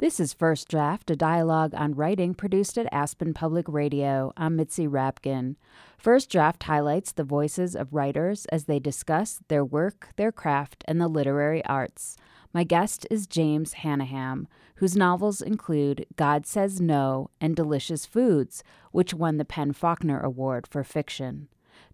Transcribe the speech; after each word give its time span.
This 0.00 0.18
is 0.18 0.32
First 0.32 0.70
Draft, 0.70 1.10
a 1.10 1.14
dialogue 1.14 1.74
on 1.74 1.94
writing 1.94 2.32
produced 2.32 2.78
at 2.78 2.90
Aspen 2.90 3.34
Public 3.34 3.66
Radio. 3.68 4.32
I'm 4.34 4.56
Mitzi 4.56 4.88
Rapkin. 4.88 5.56
First 5.98 6.30
Draft 6.30 6.62
highlights 6.62 7.12
the 7.12 7.22
voices 7.22 7.76
of 7.76 7.92
writers 7.92 8.46
as 8.46 8.64
they 8.64 8.78
discuss 8.78 9.40
their 9.48 9.62
work, 9.62 10.08
their 10.16 10.32
craft, 10.32 10.84
and 10.88 10.98
the 10.98 11.06
literary 11.06 11.62
arts. 11.66 12.16
My 12.54 12.64
guest 12.64 13.06
is 13.10 13.26
James 13.26 13.74
Hannaham, 13.74 14.48
whose 14.76 14.96
novels 14.96 15.42
include 15.42 16.06
God 16.16 16.46
Says 16.46 16.80
No 16.80 17.28
and 17.38 17.54
Delicious 17.54 18.06
Foods, 18.06 18.64
which 18.92 19.12
won 19.12 19.36
the 19.36 19.44
PEN/Faulkner 19.44 20.18
Award 20.20 20.66
for 20.66 20.82
fiction. 20.82 21.48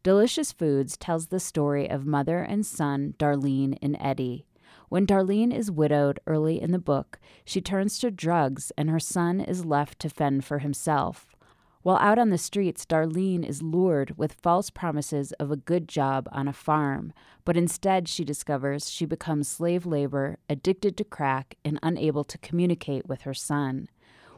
Delicious 0.05 0.53
Foods 0.53 0.97
tells 0.97 1.27
the 1.27 1.41
story 1.41 1.91
of 1.91 2.07
mother 2.07 2.39
and 2.39 2.65
son 2.65 3.15
Darlene 3.19 3.77
and 3.83 3.97
Eddie. 3.99 4.47
When 4.89 5.07
Darlene 5.07 5.53
is 5.53 5.71
widowed 5.71 6.21
early 6.27 6.61
in 6.61 6.71
the 6.71 6.79
book, 6.79 7.19
she 7.45 7.61
turns 7.61 7.99
to 7.99 8.11
drugs 8.11 8.71
and 8.79 8.89
her 8.89 9.01
son 9.01 9.41
is 9.41 9.65
left 9.65 9.99
to 10.01 10.09
fend 10.09 10.45
for 10.45 10.61
himself. 10.61 11.35
While 11.83 11.99
out 11.99 12.19
on 12.19 12.31
the 12.31 12.39
streets, 12.39 12.85
Darlene 12.85 13.45
is 13.45 13.63
lured 13.63 14.19
with 14.19 14.33
false 14.43 14.71
promises 14.71 15.33
of 15.33 15.51
a 15.51 15.57
good 15.57 15.89
job 15.89 16.29
on 16.33 16.49
a 16.49 16.53
farm, 16.53 17.13
but 17.45 17.57
instead 17.57 18.09
she 18.09 18.25
discovers 18.25 18.91
she 18.91 19.07
becomes 19.07 19.49
slave 19.49 19.87
labor, 19.87 20.39
addicted 20.49 20.97
to 20.97 21.05
crack, 21.05 21.57
and 21.65 21.79
unable 21.83 22.25
to 22.25 22.39
communicate 22.39 23.07
with 23.07 23.23
her 23.23 23.35
son. 23.35 23.89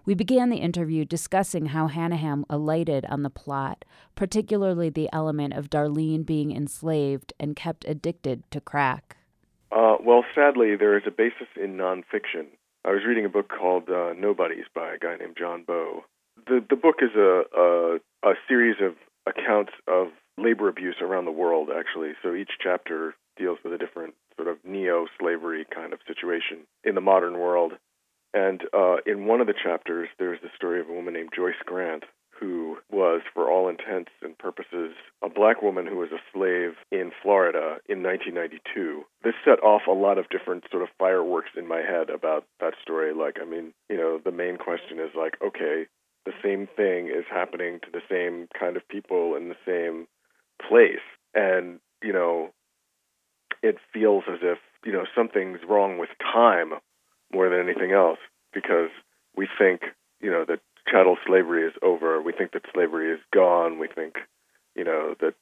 We 0.07 0.15
began 0.15 0.49
the 0.49 0.57
interview 0.57 1.05
discussing 1.05 1.67
how 1.67 1.89
Hannaham 1.89 2.47
alighted 2.49 3.05
on 3.07 3.23
the 3.23 3.29
plot, 3.29 3.85
particularly 4.15 4.89
the 4.89 5.11
element 5.13 5.53
of 5.53 5.69
Darlene 5.69 6.25
being 6.25 6.57
enslaved 6.57 7.35
and 7.39 7.55
kept 7.55 7.85
addicted 7.87 8.51
to 8.51 8.61
crack. 8.63 9.18
Uh, 9.79 9.97
well, 10.05 10.25
sadly, 10.35 10.75
there 10.75 10.97
is 10.97 11.05
a 11.07 11.11
basis 11.13 11.47
in 11.55 11.77
nonfiction. 11.77 12.47
I 12.85 12.91
was 12.91 13.03
reading 13.07 13.25
a 13.25 13.29
book 13.29 13.49
called 13.49 13.89
uh, 13.89 14.13
Nobodies 14.19 14.65
by 14.75 14.95
a 14.95 14.99
guy 14.99 15.15
named 15.17 15.37
John 15.39 15.63
Bowe. 15.65 16.05
The 16.49 16.65
the 16.69 16.75
book 16.75 16.97
is 17.01 17.15
a, 17.15 17.43
a 17.57 17.99
a 18.25 18.35
series 18.49 18.77
of 18.83 18.95
accounts 19.25 19.73
of 19.87 20.09
labor 20.37 20.69
abuse 20.69 20.97
around 21.01 21.27
the 21.27 21.31
world, 21.31 21.69
actually. 21.71 22.13
So 22.25 22.35
each 22.35 22.51
chapter 22.61 23.15
deals 23.37 23.59
with 23.63 23.73
a 23.73 23.79
different 23.79 24.15
sort 24.37 24.49
of 24.49 24.57
neo-slavery 24.65 25.67
kind 25.73 25.93
of 25.93 26.01
situation 26.09 26.67
in 26.83 26.97
the 26.97 27.01
modern 27.01 27.39
world. 27.39 27.75
And 28.35 28.63
uh, 28.75 28.97
in 29.07 29.27
one 29.27 29.41
of 29.41 29.47
the 29.47 29.55
chapters, 29.55 30.09
there's 30.19 30.41
the 30.43 30.51
story 30.57 30.81
of 30.81 30.89
a 30.89 30.93
woman 30.93 31.15
named 31.15 31.31
Joyce 31.37 31.63
Grant, 31.65 32.03
who 32.39 32.79
was, 32.91 33.23
for 33.35 33.51
all 33.51 33.69
intents 33.69 34.11
and 34.23 34.37
purposes, 34.39 34.95
a 35.23 35.29
black 35.29 35.63
woman 35.63 35.87
who 35.87 35.97
was 35.97 36.11
a 36.13 36.23
slave 36.33 36.73
in 36.93 37.11
Florida 37.23 37.79
in 37.89 38.03
1992. 38.03 39.03
This 39.25 39.35
set 39.45 39.63
off 39.63 39.83
a 39.89 39.93
lot 39.93 40.19
of 40.19 40.29
different 40.29 40.65
sort 40.71 40.83
of 40.83 40.89
fireworks 40.99 41.51
in 41.57 41.67
my 41.67 41.79
head 41.79 42.11
about 42.11 42.45
that 42.61 42.75
story. 42.83 43.13
Like, 43.13 43.39
I 43.41 43.45
mean, 43.45 43.73
you 43.89 43.97
know, 43.97 44.21
the 44.23 44.33
main 44.33 44.57
question 44.57 44.99
is 44.99 45.11
like, 45.17 45.35
okay, 45.45 45.87
the 46.25 46.33
same 46.43 46.69
thing 46.77 47.07
is 47.07 47.25
happening 47.31 47.81
to 47.81 47.91
the 47.91 48.03
same 48.11 48.49
kind 48.59 48.77
of 48.77 48.87
people 48.89 49.35
in 49.35 49.49
the 49.49 49.57
same 49.67 50.07
place. 50.69 51.05
And, 51.35 51.81
you 52.03 52.13
know, 52.13 52.51
it 53.63 53.77
feels 53.93 54.25
as 54.29 54.39
if, 54.43 54.59
you 54.85 54.93
know, 54.93 55.05
something's 55.17 55.61
wrong 55.69 55.99
with 55.99 56.11
time 56.21 56.75
more 57.33 57.49
than 57.49 57.61
anything 57.61 57.93
else 57.93 58.19
because 58.53 58.91
we 59.37 59.49
think, 59.59 59.83
you 60.21 60.31
know, 60.31 60.45
that 60.47 60.61
chattel 60.91 61.17
slavery 61.27 61.65
is 61.65 61.75
over. 61.83 62.21
We 62.23 62.33
think 62.33 62.53
that 62.53 62.63
slavery 62.73 63.13
is 63.13 63.21
gone. 63.33 63.79
We 63.79 63.89
think, 63.89 64.17
you 64.75 64.85
know, 64.85 65.15
that 65.21 65.35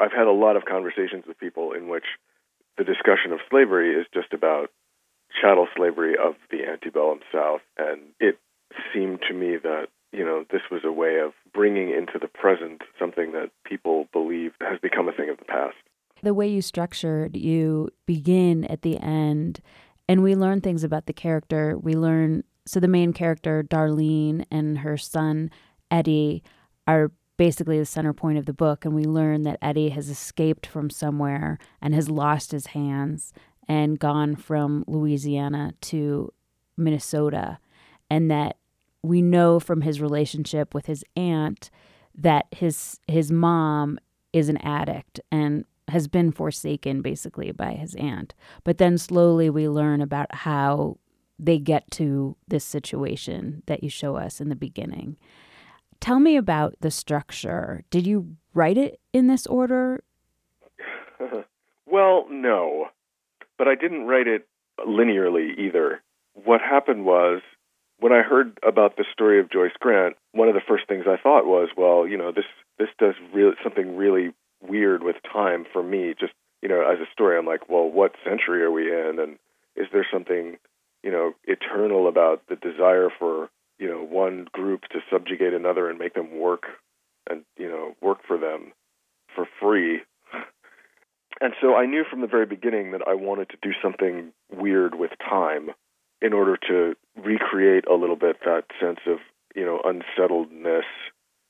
I've 0.00 0.12
had 0.12 0.26
a 0.26 0.32
lot 0.32 0.56
of 0.56 0.64
conversations 0.64 1.24
with 1.26 1.38
people 1.38 1.72
in 1.72 1.88
which 1.88 2.04
the 2.76 2.84
discussion 2.84 3.32
of 3.32 3.40
slavery 3.50 3.94
is 3.94 4.06
just 4.14 4.32
about 4.32 4.70
chattel 5.40 5.66
slavery 5.76 6.14
of 6.14 6.34
the 6.50 6.64
antebellum 6.64 7.20
South, 7.32 7.60
and 7.76 8.00
it 8.20 8.38
seemed 8.92 9.20
to 9.28 9.34
me 9.34 9.56
that 9.62 9.88
you 10.12 10.24
know 10.24 10.44
this 10.50 10.62
was 10.70 10.82
a 10.84 10.92
way 10.92 11.18
of 11.18 11.32
bringing 11.52 11.90
into 11.90 12.18
the 12.18 12.28
present 12.28 12.82
something 12.98 13.32
that 13.32 13.50
people 13.64 14.06
believe 14.12 14.52
has 14.60 14.78
become 14.80 15.08
a 15.08 15.12
thing 15.12 15.28
of 15.28 15.38
the 15.38 15.44
past. 15.44 15.76
The 16.22 16.34
way 16.34 16.48
you 16.48 16.62
structured, 16.62 17.36
you 17.36 17.90
begin 18.06 18.64
at 18.64 18.82
the 18.82 18.98
end, 18.98 19.60
and 20.08 20.22
we 20.22 20.34
learn 20.34 20.60
things 20.60 20.84
about 20.84 21.06
the 21.06 21.12
character. 21.12 21.76
We 21.76 21.94
learn 21.94 22.44
so 22.68 22.80
the 22.80 22.88
main 22.88 23.12
character, 23.12 23.62
Darlene, 23.62 24.44
and 24.50 24.78
her 24.78 24.96
son, 24.96 25.50
Eddie, 25.90 26.42
are 26.86 27.12
basically 27.36 27.78
the 27.78 27.86
center 27.86 28.12
point 28.12 28.36
of 28.36 28.46
the 28.46 28.52
book. 28.52 28.84
And 28.84 28.94
we 28.94 29.04
learn 29.04 29.42
that 29.44 29.58
Eddie 29.62 29.90
has 29.90 30.10
escaped 30.10 30.66
from 30.66 30.90
somewhere 30.90 31.58
and 31.80 31.94
has 31.94 32.10
lost 32.10 32.52
his 32.52 32.68
hands 32.68 33.32
and 33.66 33.98
gone 33.98 34.36
from 34.36 34.84
Louisiana 34.86 35.72
to 35.82 36.32
Minnesota. 36.76 37.58
And 38.10 38.30
that 38.30 38.56
we 39.02 39.22
know 39.22 39.60
from 39.60 39.82
his 39.82 40.00
relationship 40.00 40.74
with 40.74 40.86
his 40.86 41.04
aunt 41.16 41.70
that 42.14 42.46
his 42.50 42.98
his 43.06 43.30
mom 43.30 43.98
is 44.32 44.48
an 44.48 44.56
addict 44.58 45.20
and 45.30 45.64
has 45.88 46.08
been 46.08 46.32
forsaken 46.32 47.00
basically 47.00 47.52
by 47.52 47.72
his 47.72 47.94
aunt. 47.94 48.34
But 48.64 48.78
then 48.78 48.98
slowly 48.98 49.48
we 49.48 49.68
learn 49.68 50.02
about 50.02 50.34
how 50.34 50.98
they 51.38 51.58
get 51.58 51.90
to 51.92 52.36
this 52.46 52.64
situation 52.64 53.62
that 53.66 53.82
you 53.82 53.90
show 53.90 54.16
us 54.16 54.40
in 54.40 54.48
the 54.48 54.56
beginning. 54.56 55.16
Tell 56.00 56.20
me 56.20 56.36
about 56.36 56.76
the 56.80 56.90
structure. 56.90 57.84
Did 57.90 58.06
you 58.06 58.36
write 58.54 58.78
it 58.78 59.00
in 59.12 59.26
this 59.26 59.46
order? 59.46 60.02
well, 61.86 62.26
no. 62.30 62.88
But 63.56 63.68
I 63.68 63.74
didn't 63.74 64.06
write 64.06 64.28
it 64.28 64.46
linearly 64.78 65.58
either. 65.58 66.02
What 66.34 66.60
happened 66.60 67.04
was 67.04 67.40
when 67.98 68.12
I 68.12 68.22
heard 68.22 68.58
about 68.66 68.96
the 68.96 69.04
story 69.12 69.40
of 69.40 69.50
Joyce 69.50 69.72
Grant, 69.80 70.16
one 70.32 70.48
of 70.48 70.54
the 70.54 70.60
first 70.66 70.86
things 70.86 71.04
I 71.08 71.20
thought 71.20 71.46
was, 71.46 71.70
well, 71.76 72.06
you 72.06 72.16
know, 72.16 72.32
this 72.32 72.44
this 72.78 72.88
does 72.98 73.14
really 73.34 73.54
something 73.62 73.96
really 73.96 74.32
weird 74.60 75.02
with 75.02 75.16
time 75.32 75.66
for 75.72 75.82
me. 75.82 76.14
Just 76.18 76.32
you 76.62 76.68
know, 76.68 76.80
as 76.80 77.00
a 77.00 77.10
story, 77.12 77.36
I'm 77.36 77.46
like, 77.46 77.68
well, 77.68 77.90
what 77.90 78.14
century 78.24 78.62
are 78.62 78.70
we 78.70 78.92
in, 78.92 79.18
and 79.18 79.38
is 79.76 79.86
there 79.92 80.06
something 80.12 80.58
you 81.02 81.10
know, 81.10 81.32
eternal 81.44 82.08
about 82.08 82.42
the 82.48 82.56
desire 82.56 83.08
for, 83.18 83.48
you 83.78 83.88
know, 83.88 84.02
one 84.02 84.46
group 84.52 84.82
to 84.90 85.00
subjugate 85.10 85.54
another 85.54 85.88
and 85.88 85.98
make 85.98 86.14
them 86.14 86.38
work 86.38 86.64
and, 87.28 87.44
you 87.56 87.68
know, 87.68 87.94
work 88.00 88.18
for 88.26 88.38
them 88.38 88.72
for 89.34 89.46
free. 89.60 90.00
And 91.40 91.54
so 91.60 91.76
I 91.76 91.86
knew 91.86 92.04
from 92.08 92.20
the 92.20 92.26
very 92.26 92.46
beginning 92.46 92.92
that 92.92 93.06
I 93.06 93.14
wanted 93.14 93.50
to 93.50 93.58
do 93.62 93.70
something 93.80 94.32
weird 94.52 94.96
with 94.96 95.12
time 95.18 95.70
in 96.20 96.32
order 96.32 96.56
to 96.68 96.94
recreate 97.16 97.84
a 97.86 97.94
little 97.94 98.16
bit 98.16 98.38
that 98.44 98.64
sense 98.80 98.98
of, 99.06 99.18
you 99.54 99.64
know, 99.64 99.80
unsettledness 99.84 100.84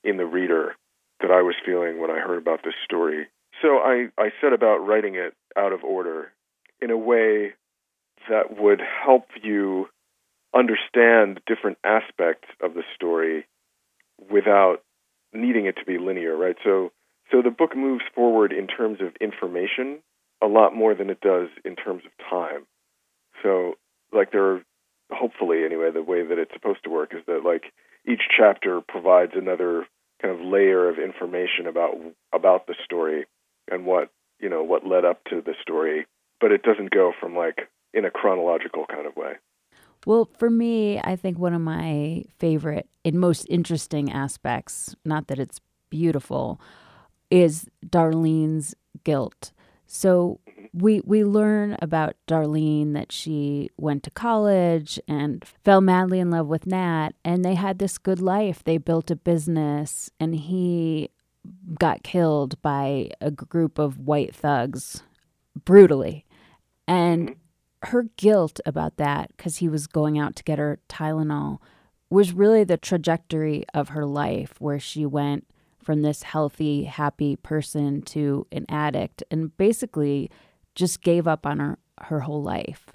in 0.03 0.17
the 0.17 0.25
reader 0.25 0.75
that 1.21 1.31
I 1.31 1.41
was 1.41 1.55
feeling 1.65 1.99
when 1.99 2.11
I 2.11 2.19
heard 2.19 2.37
about 2.37 2.63
this 2.63 2.75
story. 2.85 3.27
So 3.61 3.79
I, 3.79 4.09
I 4.17 4.29
set 4.41 4.53
about 4.53 4.85
writing 4.85 5.15
it 5.15 5.33
out 5.57 5.73
of 5.73 5.83
order 5.83 6.31
in 6.81 6.91
a 6.91 6.97
way 6.97 7.53
that 8.29 8.59
would 8.59 8.81
help 8.81 9.27
you 9.41 9.87
understand 10.55 11.41
different 11.45 11.77
aspects 11.83 12.47
of 12.61 12.73
the 12.73 12.83
story 12.95 13.45
without 14.31 14.77
needing 15.33 15.65
it 15.65 15.77
to 15.77 15.85
be 15.85 15.97
linear, 15.97 16.35
right? 16.35 16.55
So 16.63 16.91
so 17.31 17.41
the 17.43 17.51
book 17.51 17.75
moves 17.75 18.03
forward 18.15 18.51
in 18.51 18.65
terms 18.65 18.99
of 19.01 19.15
information 19.21 19.99
a 20.41 20.47
lot 20.47 20.75
more 20.75 20.95
than 20.95 21.09
it 21.09 21.21
does 21.21 21.49
in 21.63 21.75
terms 21.75 22.03
of 22.05 22.11
time. 22.29 22.65
So 23.43 23.75
like 24.11 24.31
there 24.31 24.45
are 24.45 24.63
hopefully 25.11 25.63
anyway 25.63 25.91
the 25.91 26.03
way 26.03 26.25
that 26.25 26.37
it's 26.37 26.53
supposed 26.53 26.83
to 26.83 26.89
work 26.89 27.13
is 27.13 27.23
that 27.27 27.43
like 27.43 27.71
each 28.07 28.21
chapter 28.35 28.81
provides 28.81 29.33
another 29.35 29.85
kind 30.21 30.33
of 30.33 30.45
layer 30.45 30.89
of 30.89 30.99
information 30.99 31.67
about 31.67 31.95
about 32.33 32.67
the 32.67 32.75
story 32.83 33.25
and 33.69 33.85
what 33.85 34.09
you 34.39 34.49
know 34.49 34.63
what 34.63 34.85
led 34.85 35.05
up 35.05 35.23
to 35.25 35.41
the 35.41 35.53
story 35.61 36.05
but 36.39 36.51
it 36.51 36.63
doesn't 36.63 36.91
go 36.91 37.11
from 37.19 37.35
like 37.35 37.69
in 37.93 38.05
a 38.05 38.11
chronological 38.11 38.85
kind 38.85 39.05
of 39.05 39.15
way. 39.15 39.33
Well, 40.05 40.29
for 40.37 40.49
me, 40.49 40.99
I 40.99 41.15
think 41.15 41.37
one 41.37 41.53
of 41.53 41.61
my 41.61 42.23
favorite 42.37 42.87
and 43.03 43.19
most 43.19 43.45
interesting 43.49 44.11
aspects, 44.11 44.95
not 45.03 45.27
that 45.27 45.39
it's 45.39 45.59
beautiful, 45.89 46.61
is 47.29 47.69
Darlene's 47.85 48.75
guilt. 49.03 49.51
So 49.87 50.39
mm-hmm. 50.47 50.65
we 50.73 51.01
we 51.01 51.23
learn 51.23 51.75
about 51.81 52.15
Darlene 52.27 52.93
that 52.93 53.11
she 53.11 53.71
went 53.75 54.03
to 54.03 54.11
college 54.11 54.99
and 55.07 55.43
fell 55.63 55.81
madly 55.81 56.19
in 56.19 56.29
love 56.29 56.47
with 56.47 56.67
Nat 56.67 57.09
and 57.25 57.43
they 57.43 57.55
had 57.55 57.79
this 57.79 57.97
good 57.97 58.21
life. 58.21 58.63
They 58.63 58.77
built 58.77 59.09
a 59.09 59.15
business 59.15 60.11
and 60.19 60.35
he 60.35 61.09
got 61.79 62.03
killed 62.03 62.61
by 62.61 63.09
a 63.19 63.31
group 63.31 63.79
of 63.79 63.97
white 63.97 64.35
thugs 64.35 65.01
brutally. 65.65 66.25
And 66.87 67.29
mm-hmm 67.29 67.39
her 67.83 68.03
guilt 68.17 68.59
about 68.65 68.97
that, 68.97 69.31
because 69.35 69.57
he 69.57 69.69
was 69.69 69.87
going 69.87 70.19
out 70.19 70.35
to 70.35 70.43
get 70.43 70.59
her 70.59 70.79
Tylenol, 70.89 71.59
was 72.09 72.33
really 72.33 72.63
the 72.63 72.77
trajectory 72.77 73.65
of 73.73 73.89
her 73.89 74.05
life, 74.05 74.55
where 74.59 74.79
she 74.79 75.05
went 75.05 75.45
from 75.81 76.01
this 76.01 76.23
healthy, 76.23 76.83
happy 76.83 77.35
person 77.35 78.01
to 78.01 78.45
an 78.51 78.65
addict 78.67 79.23
and 79.31 79.55
basically 79.57 80.29
just 80.75 81.01
gave 81.01 81.27
up 81.27 81.45
on 81.45 81.59
her, 81.59 81.77
her 82.01 82.21
whole 82.21 82.43
life. 82.43 82.87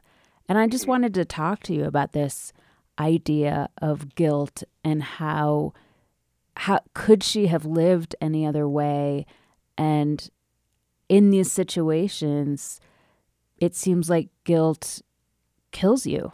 And 0.48 0.58
I 0.58 0.66
just 0.66 0.86
wanted 0.86 1.14
to 1.14 1.24
talk 1.24 1.62
to 1.64 1.74
you 1.74 1.84
about 1.84 2.12
this 2.12 2.52
idea 2.98 3.68
of 3.80 4.14
guilt 4.14 4.62
and 4.84 5.02
how 5.02 5.72
how 6.56 6.78
could 6.94 7.24
she 7.24 7.48
have 7.48 7.64
lived 7.64 8.14
any 8.20 8.46
other 8.46 8.68
way 8.68 9.26
and 9.76 10.30
in 11.08 11.30
these 11.30 11.50
situations 11.50 12.80
it 13.64 13.74
seems 13.74 14.10
like 14.10 14.28
guilt 14.44 15.02
kills 15.72 16.06
you. 16.06 16.32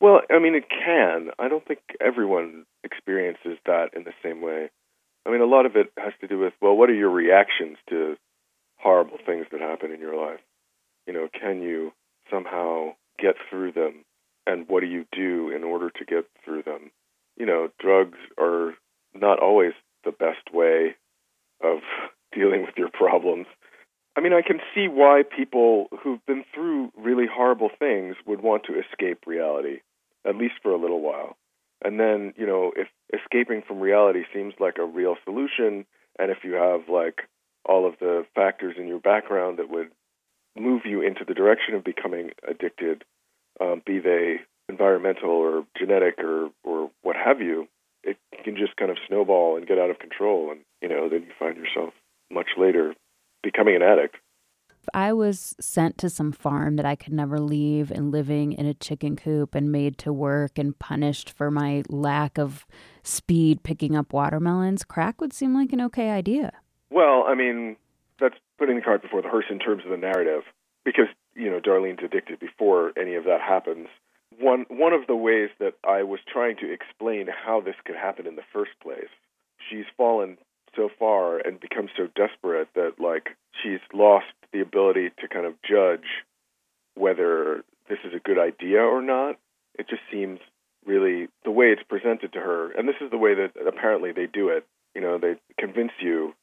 Well 0.00 0.20
i 0.30 0.38
mean 0.38 0.54
it 0.54 0.68
can. 0.68 1.30
I 1.38 1.48
don't 1.48 1.66
think 1.66 1.80
everyone 2.00 2.66
experiences 2.82 3.58
that 3.66 3.90
in 3.96 4.04
the 4.04 4.12
same 4.22 4.42
way. 4.42 4.70
I 5.26 5.30
mean 5.30 5.40
a 5.40 5.46
lot 5.46 5.66
of 5.66 5.76
it 5.76 5.92
has 5.98 6.12
to 6.20 6.28
do 6.28 6.38
with 6.38 6.52
well 6.60 6.76
what 6.76 6.90
are 6.90 6.94
your 6.94 7.10
reactions 7.10 7.78
to 7.88 8.16
horrible 8.76 9.18
things 9.24 9.46
that 9.50 9.60
happen 9.60 9.90
in 9.90 10.00
your 10.00 10.16
life? 10.16 10.40
You 11.06 11.14
know 11.14 11.28
can 11.32 11.62
you 11.62 11.92
somehow 12.30 12.94
get 13.18 13.36
through 13.48 13.72
them? 13.72 14.04
And 14.46 14.68
what 14.68 14.80
do 14.80 14.86
you 14.86 15.06
do 15.10 15.50
in 15.50 15.64
order 15.64 15.88
to 15.88 16.04
get 16.04 16.26
through 16.44 16.64
them? 16.64 16.90
You 17.36 17.46
know 17.46 17.68
drugs 17.80 18.18
are 18.38 18.74
not 19.14 19.38
always 19.40 19.72
the 20.04 20.12
best 20.12 20.52
way 20.52 20.96
of 21.62 21.78
dealing 22.34 22.62
with 22.62 22.76
your 22.76 22.90
problems. 22.90 23.46
I 24.16 24.20
mean, 24.20 24.32
I 24.32 24.42
can 24.42 24.60
see 24.74 24.86
why 24.86 25.22
people 25.24 25.88
who've 26.02 26.24
been 26.26 26.44
through 26.54 26.92
really 26.96 27.26
horrible 27.30 27.70
things 27.78 28.14
would 28.26 28.40
want 28.40 28.64
to 28.64 28.78
escape 28.78 29.26
reality, 29.26 29.80
at 30.24 30.36
least 30.36 30.54
for 30.62 30.70
a 30.70 30.78
little 30.80 31.00
while. 31.00 31.36
And 31.82 31.98
then, 31.98 32.32
you 32.36 32.46
know, 32.46 32.72
if 32.76 32.88
escaping 33.12 33.62
from 33.66 33.80
reality 33.80 34.22
seems 34.32 34.54
like 34.60 34.78
a 34.78 34.84
real 34.84 35.16
solution, 35.24 35.84
and 36.18 36.30
if 36.30 36.38
you 36.44 36.52
have 36.54 36.88
like 36.88 37.22
all 37.64 37.86
of 37.86 37.94
the 37.98 38.24
factors 38.34 38.76
in 38.78 38.86
your 38.86 39.00
background 39.00 39.58
that 39.58 39.70
would 39.70 39.90
move 40.56 40.82
you 40.84 41.02
into 41.02 41.24
the 41.26 41.34
direction 41.34 41.74
of 41.74 41.82
becoming 41.82 42.30
addicted, 42.48 43.04
um, 43.60 43.82
be 43.84 43.98
they 43.98 44.36
environmental 44.68 45.30
or 45.30 45.66
genetic 45.76 46.18
or, 46.18 46.50
or 46.62 46.90
what 47.02 47.16
have 47.16 47.40
you, 47.40 47.66
it 48.04 48.16
can 48.44 48.56
just 48.56 48.76
kind 48.76 48.90
of 48.90 48.96
snowball 49.08 49.56
and 49.56 49.66
get 49.66 49.78
out 49.78 49.90
of 49.90 49.98
control, 49.98 50.50
and 50.50 50.60
you 50.80 50.88
know, 50.88 51.08
then 51.08 51.22
you 51.22 51.32
find 51.38 51.56
yourself 51.56 51.92
much 52.30 52.50
later 52.56 52.94
becoming 53.54 53.76
an 53.76 53.82
addict. 53.82 54.16
I 54.92 55.14
was 55.14 55.56
sent 55.60 55.96
to 55.98 56.10
some 56.10 56.30
farm 56.30 56.76
that 56.76 56.84
I 56.84 56.94
could 56.94 57.14
never 57.14 57.40
leave 57.40 57.90
and 57.90 58.10
living 58.10 58.52
in 58.52 58.66
a 58.66 58.74
chicken 58.74 59.16
coop 59.16 59.54
and 59.54 59.72
made 59.72 59.96
to 59.98 60.12
work 60.12 60.58
and 60.58 60.78
punished 60.78 61.30
for 61.30 61.50
my 61.50 61.82
lack 61.88 62.38
of 62.38 62.66
speed 63.02 63.62
picking 63.62 63.96
up 63.96 64.12
watermelons. 64.12 64.84
Crack 64.84 65.22
would 65.22 65.32
seem 65.32 65.54
like 65.54 65.72
an 65.72 65.80
okay 65.80 66.10
idea. 66.10 66.52
Well, 66.90 67.24
I 67.26 67.34
mean, 67.34 67.76
that's 68.20 68.36
putting 68.58 68.76
the 68.76 68.82
cart 68.82 69.00
before 69.00 69.22
the 69.22 69.30
horse 69.30 69.46
in 69.48 69.58
terms 69.58 69.84
of 69.84 69.90
the 69.90 69.96
narrative 69.96 70.42
because, 70.84 71.08
you 71.34 71.50
know, 71.50 71.60
Darlene's 71.60 72.04
addicted 72.04 72.38
before 72.38 72.92
any 72.98 73.14
of 73.14 73.24
that 73.24 73.40
happens 73.40 73.88
one 74.40 74.66
one 74.68 74.92
of 74.92 75.06
the 75.06 75.16
ways 75.16 75.50
that 75.60 75.74
I 75.88 76.02
was 76.02 76.20
trying 76.30 76.56
to 76.56 76.72
explain 76.72 77.28
how 77.28 77.60
this 77.60 77.76
could 77.84 77.94
happen 77.96 78.26
in 78.26 78.36
the 78.36 78.42
first 78.52 78.72
place. 78.82 79.08
She's 79.70 79.84
fallen 79.96 80.38
so 80.76 80.88
far 80.98 81.38
and 81.38 81.60
become 81.60 81.88
so 81.96 82.08
desperate 82.14 82.68
that 82.74 82.94
like 82.98 83.30
she's 83.62 83.80
lost 83.92 84.26
the 84.52 84.60
ability 84.60 85.10
to 85.20 85.28
kind 85.28 85.46
of 85.46 85.54
judge 85.68 86.06
whether 86.94 87.64
this 87.88 87.98
is 88.04 88.12
a 88.14 88.20
good 88.20 88.38
idea 88.38 88.80
or 88.80 89.02
not. 89.02 89.36
It 89.78 89.88
just 89.88 90.02
seems 90.10 90.38
really 90.86 91.28
the 91.44 91.50
way 91.50 91.66
it's 91.66 91.82
presented 91.82 92.32
to 92.34 92.40
her, 92.40 92.70
and 92.72 92.88
this 92.88 92.96
is 93.00 93.10
the 93.10 93.18
way 93.18 93.34
that 93.34 93.52
apparently 93.66 94.12
they 94.12 94.26
do 94.26 94.48
it. 94.48 94.66
You 94.94 95.00
know, 95.00 95.18
they 95.18 95.34
convince 95.58 95.92
you, 96.00 96.34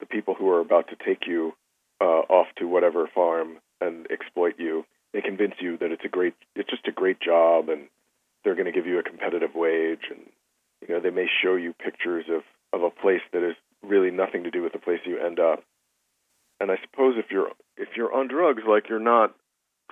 the 0.00 0.06
people 0.06 0.34
who 0.34 0.48
are 0.50 0.60
about 0.60 0.88
to 0.88 0.96
take 0.96 1.26
you 1.26 1.52
uh, 2.00 2.22
off 2.30 2.46
to 2.58 2.66
whatever 2.66 3.08
farm 3.12 3.58
and 3.80 4.06
exploit 4.10 4.54
you, 4.58 4.84
they 5.12 5.20
convince 5.20 5.54
you 5.60 5.76
that 5.78 5.90
it's 5.90 6.04
a 6.04 6.08
great 6.08 6.34
it's 6.54 6.70
just 6.70 6.86
a 6.86 6.92
great 6.92 7.20
job 7.20 7.68
and 7.68 7.88
they're 8.44 8.54
going 8.54 8.66
to 8.66 8.72
give 8.72 8.86
you 8.86 8.98
a 8.98 9.02
competitive 9.02 9.54
wage 9.54 10.10
and 10.10 10.20
you 10.86 10.94
know 10.94 11.00
they 11.00 11.10
may 11.10 11.26
show 11.42 11.54
you 11.54 11.72
pictures 11.72 12.26
of 12.30 12.42
of 12.72 12.82
a 12.82 12.90
place 12.90 13.22
that 13.32 13.42
is 13.42 13.56
really 13.82 14.10
nothing 14.10 14.44
to 14.44 14.50
do 14.50 14.62
with 14.62 14.72
the 14.72 14.78
place 14.78 15.00
you 15.04 15.18
end 15.18 15.38
up. 15.38 15.62
And 16.60 16.70
i 16.70 16.76
suppose 16.82 17.14
if 17.16 17.30
you're 17.30 17.50
if 17.76 17.90
you're 17.96 18.12
on 18.12 18.28
drugs 18.28 18.62
like 18.68 18.88
you're 18.88 18.98
not 18.98 19.34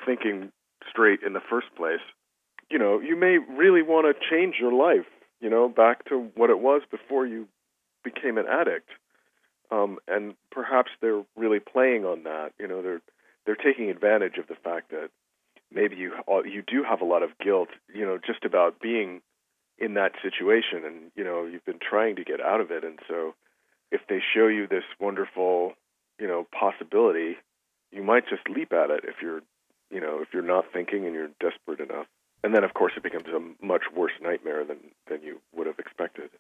thinking 0.05 0.51
straight 0.91 1.21
in 1.25 1.33
the 1.33 1.41
first 1.49 1.69
place 1.77 2.01
you 2.71 2.79
know 2.79 2.99
you 3.01 3.17
may 3.17 3.39
really 3.39 3.83
want 3.83 4.07
to 4.07 4.29
change 4.29 4.57
your 4.61 4.73
life 4.73 5.07
you 5.41 5.49
know 5.49 5.69
back 5.69 6.05
to 6.07 6.31
what 6.35 6.51
it 6.51 6.59
was 6.59 6.83
before 6.91 7.27
you 7.27 7.47
became 8.03 8.39
an 8.39 8.47
addict. 8.49 8.91
Um 9.71 9.99
and 10.09 10.35
perhaps 10.51 10.91
they're 11.01 11.25
really 11.37 11.61
playing 11.61 12.05
on 12.05 12.25
that 12.25 12.53
you 12.59 12.67
know 12.67 12.83
they're 12.83 13.03
they're 13.45 13.55
taking 13.55 13.89
advantage 13.89 14.39
of 14.39 14.49
the 14.49 14.57
fact 14.57 14.91
that 14.91 15.11
maybe 15.73 15.97
you 15.97 16.13
you 16.45 16.63
do 16.67 16.83
have 16.83 17.01
a 17.01 17.05
lot 17.05 17.23
of 17.23 17.39
guilt, 17.39 17.69
you 17.95 18.05
know, 18.05 18.19
just 18.19 18.45
about 18.45 18.81
being 18.81 19.21
in 19.79 19.95
that 19.95 20.13
situation, 20.23 20.85
and 20.85 21.11
you 21.15 21.25
know 21.25 21.45
you've 21.45 21.65
been 21.65 21.79
trying 21.79 22.17
to 22.17 22.25
get 22.25 22.41
out 22.41 22.61
of 22.61 22.71
it, 22.71 22.85
and 22.85 22.99
so 23.09 23.35
if 23.91 24.01
they 24.09 24.21
show 24.35 24.47
you 24.47 24.67
this 24.67 24.85
wonderful, 25.01 25.73
you 26.19 26.27
know, 26.27 26.47
possibility, 26.59 27.37
you 27.93 28.03
might 28.03 28.29
just 28.29 28.49
leap 28.49 28.73
at 28.73 28.91
it 28.91 29.05
if 29.05 29.17
you're, 29.23 29.43
you 29.91 30.01
know, 30.01 30.21
if 30.21 30.29
you're 30.33 30.43
not 30.43 30.65
thinking 30.73 31.07
and 31.07 31.15
you're 31.15 31.31
desperate 31.41 31.81
enough. 31.81 32.07
And 32.45 32.55
then, 32.55 32.65
of 32.65 32.75
course, 32.75 32.93
it 32.97 33.03
becomes 33.03 33.27
a 33.29 33.65
much 33.65 33.83
worse 33.95 34.13
nightmare 34.21 34.65
than, 34.65 34.79
than 35.09 35.23
you 35.23 35.41
would 35.55 35.67
have 35.67 35.79
expected. 35.79 36.31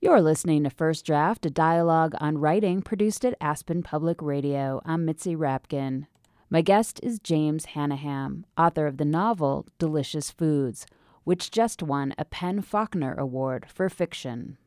You're 0.00 0.20
listening 0.20 0.64
to 0.64 0.70
First 0.70 1.06
Draft, 1.06 1.46
a 1.46 1.50
dialogue 1.50 2.14
on 2.20 2.38
writing 2.38 2.82
produced 2.82 3.24
at 3.24 3.36
Aspen 3.40 3.82
Public 3.82 4.20
Radio. 4.20 4.82
I'm 4.84 5.04
Mitzi 5.06 5.34
Rapkin. 5.34 6.06
My 6.50 6.60
guest 6.60 7.00
is 7.02 7.18
James 7.18 7.64
Hannaham, 7.66 8.44
author 8.56 8.86
of 8.86 8.98
the 8.98 9.04
novel 9.04 9.66
Delicious 9.78 10.30
Foods, 10.30 10.86
which 11.24 11.50
just 11.50 11.82
won 11.82 12.14
a 12.18 12.24
PEN 12.24 12.60
Faulkner 12.60 13.14
Award 13.14 13.66
for 13.68 13.88
fiction. 13.88 14.58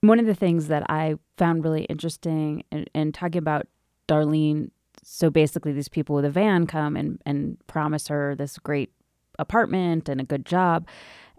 One 0.00 0.20
of 0.20 0.26
the 0.26 0.34
things 0.34 0.68
that 0.68 0.84
I 0.88 1.16
found 1.36 1.64
really 1.64 1.84
interesting 1.84 2.62
in, 2.70 2.86
in 2.94 3.12
talking 3.12 3.38
about 3.38 3.66
Darlene, 4.06 4.70
so 5.02 5.28
basically 5.28 5.72
these 5.72 5.88
people 5.88 6.14
with 6.14 6.24
a 6.24 6.30
van 6.30 6.66
come 6.66 6.96
and, 6.96 7.20
and 7.26 7.56
promise 7.66 8.08
her 8.08 8.34
this 8.34 8.58
great 8.58 8.92
apartment 9.38 10.08
and 10.08 10.20
a 10.20 10.24
good 10.24 10.46
job, 10.46 10.86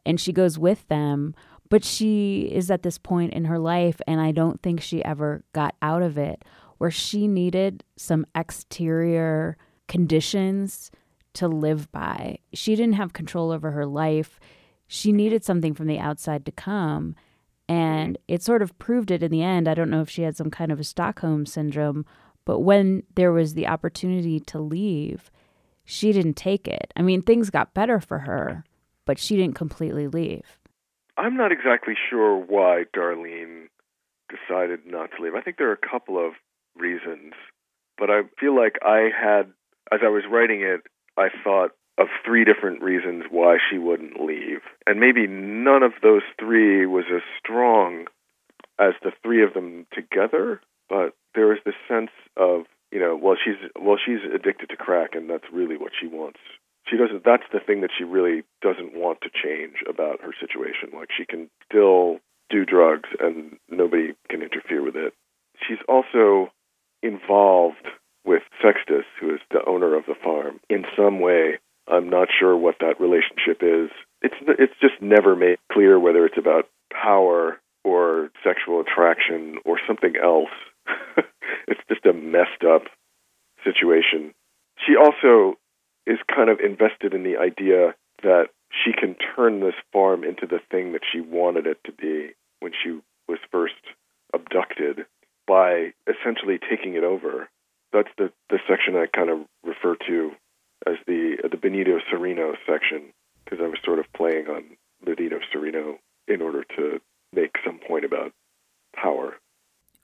and 0.05 0.19
she 0.19 0.33
goes 0.33 0.59
with 0.59 0.87
them, 0.87 1.35
but 1.69 1.85
she 1.85 2.49
is 2.51 2.69
at 2.71 2.83
this 2.83 2.97
point 2.97 3.33
in 3.33 3.45
her 3.45 3.59
life, 3.59 4.01
and 4.07 4.19
I 4.19 4.31
don't 4.31 4.61
think 4.61 4.81
she 4.81 5.03
ever 5.05 5.43
got 5.53 5.75
out 5.81 6.01
of 6.01 6.17
it, 6.17 6.43
where 6.79 6.91
she 6.91 7.27
needed 7.27 7.83
some 7.95 8.25
exterior 8.35 9.57
conditions 9.87 10.91
to 11.33 11.47
live 11.47 11.91
by. 11.91 12.39
She 12.53 12.75
didn't 12.75 12.95
have 12.95 13.13
control 13.13 13.51
over 13.51 13.71
her 13.71 13.85
life. 13.85 14.39
She 14.87 15.11
needed 15.11 15.43
something 15.43 15.73
from 15.73 15.87
the 15.87 15.99
outside 15.99 16.45
to 16.45 16.51
come. 16.51 17.15
And 17.69 18.17
it 18.27 18.41
sort 18.41 18.63
of 18.63 18.77
proved 18.79 19.11
it 19.11 19.23
in 19.23 19.31
the 19.31 19.43
end. 19.43 19.67
I 19.67 19.75
don't 19.75 19.91
know 19.91 20.01
if 20.01 20.09
she 20.09 20.23
had 20.23 20.35
some 20.35 20.49
kind 20.49 20.71
of 20.71 20.79
a 20.79 20.83
Stockholm 20.83 21.45
syndrome, 21.45 22.05
but 22.43 22.61
when 22.61 23.03
there 23.15 23.31
was 23.31 23.53
the 23.53 23.67
opportunity 23.67 24.39
to 24.39 24.59
leave, 24.59 25.29
she 25.85 26.11
didn't 26.11 26.33
take 26.33 26.67
it. 26.67 26.91
I 26.95 27.03
mean, 27.03 27.21
things 27.21 27.51
got 27.51 27.75
better 27.75 27.99
for 27.99 28.19
her, 28.19 28.63
but 29.05 29.19
she 29.19 29.37
didn't 29.37 29.55
completely 29.55 30.07
leave. 30.07 30.59
I'm 31.15 31.37
not 31.37 31.51
exactly 31.51 31.93
sure 32.09 32.37
why 32.37 32.85
Darlene 32.95 33.67
decided 34.29 34.79
not 34.85 35.11
to 35.15 35.23
leave. 35.23 35.35
I 35.35 35.41
think 35.41 35.57
there 35.57 35.69
are 35.69 35.73
a 35.73 35.89
couple 35.89 36.17
of 36.17 36.33
reasons, 36.75 37.33
but 37.99 38.09
I 38.09 38.21
feel 38.39 38.55
like 38.55 38.79
I 38.81 39.09
had 39.15 39.51
as 39.91 39.99
I 40.03 40.09
was 40.09 40.23
writing 40.29 40.61
it, 40.61 40.81
I 41.17 41.29
thought 41.43 41.71
of 41.99 42.07
three 42.25 42.45
different 42.45 42.81
reasons 42.81 43.25
why 43.29 43.57
she 43.69 43.77
wouldn't 43.77 44.21
leave. 44.21 44.61
And 44.87 44.99
maybe 44.99 45.27
none 45.27 45.83
of 45.83 45.91
those 46.01 46.21
three 46.39 46.85
was 46.85 47.05
as 47.13 47.21
strong 47.37 48.05
as 48.79 48.93
the 49.03 49.11
three 49.21 49.43
of 49.43 49.53
them 49.53 49.85
together, 49.93 50.61
but 50.87 51.13
there 51.35 51.47
was 51.47 51.59
this 51.65 51.75
sense 51.87 52.11
of, 52.37 52.61
you 52.91 52.99
know, 52.99 53.19
well 53.21 53.35
she's 53.35 53.59
well 53.79 53.97
she's 54.03 54.23
addicted 54.33 54.69
to 54.69 54.77
crack 54.77 55.11
and 55.13 55.29
that's 55.29 55.51
really 55.51 55.77
what 55.77 55.91
she 55.99 56.07
wants. 56.07 56.39
She 56.87 56.95
doesn't 56.97 57.25
that's 57.25 57.43
the 57.51 57.59
thing 57.59 57.81
that 57.81 57.91
she 57.95 58.05
really 58.05 58.43
doesn't 58.61 58.95
want 58.95 59.19
to 59.21 59.29
change 59.29 59.83
about 59.87 60.21
her 60.21 60.33
situation. 60.39 60.97
Like 60.97 61.09
she 61.15 61.25
can 61.25 61.49
still 61.69 62.19
do 62.49 62.65
drugs 62.65 63.09
and 63.19 63.57
nobody 63.69 64.13
can 64.29 64.41
interfere 64.41 64.83
with 64.83 64.95
it. 64.95 65.13
She's 65.67 65.83
also 65.89 66.51
involved 67.03 67.87
with 68.25 68.43
Sextus, 68.61 69.05
who 69.19 69.33
is 69.33 69.41
the 69.51 69.65
owner 69.67 69.95
of 69.95 70.05
the 70.05 70.15
farm, 70.23 70.59
in 70.69 70.85
some 70.95 71.19
way. 71.19 71.59
I'm 71.89 72.09
not 72.09 72.27
sure 72.37 72.55
what 72.55 72.75
that 72.79 72.99
relationship 72.99 73.61
is. 73.61 73.89
It's 74.21 74.35
it's 74.59 74.73
just 74.81 75.01
never 75.01 75.35
made 75.35 75.57
clear 75.71 75.99
whether 75.99 76.25
it's 76.25 76.37
about 76.37 76.69
power 76.91 77.59
or 77.83 78.29
sexual 78.43 78.81
attraction 78.81 79.57
or 79.65 79.79
something 79.87 80.13
else. 80.21 80.49
it's 81.67 81.81
just 81.89 82.05
a 82.05 82.13
messed 82.13 82.63
up 82.67 82.83
situation. 83.63 84.33
She 84.85 84.95
also 84.95 85.57
is 86.05 86.17
kind 86.33 86.49
of 86.49 86.59
invested 86.59 87.13
in 87.13 87.23
the 87.23 87.37
idea 87.37 87.95
that 88.23 88.47
she 88.83 88.91
can 88.93 89.15
turn 89.35 89.59
this 89.59 89.75
farm 89.91 90.23
into 90.23 90.45
the 90.45 90.59
thing 90.71 90.93
that 90.93 91.01
she 91.11 91.21
wanted 91.21 91.65
it 91.65 91.77
to 91.85 91.91
be 91.91 92.31
when 92.59 92.71
she 92.83 92.99
was 93.27 93.39
first 93.51 93.75
abducted 94.33 95.05
by 95.47 95.93
essentially 96.07 96.59
taking 96.69 96.93
it 96.93 97.03
over 97.03 97.49
that's 97.91 98.09
the 98.17 98.31
the 98.49 98.59
section 98.67 98.95
I 98.95 99.05
kind 99.07 99.29
of 99.29 99.39
refer 99.63 99.95
to 100.07 100.31
as 100.87 100.95
the 101.07 101.37
the 101.49 101.57
Benito 101.57 101.99
Cereno 102.11 102.53
section 102.67 103.11
because 103.43 103.59
I 103.63 103.67
was 103.67 103.79
sort 103.83 103.99
of 103.99 104.05
playing 104.13 104.47
on 104.47 104.63
Benito 105.03 105.39
Cereno 105.53 105.97
in 106.27 106.41
order 106.41 106.63
to 106.75 106.99
make 107.33 107.55
some 107.65 107.79
point 107.87 108.05
about 108.05 108.31
power. 108.95 109.35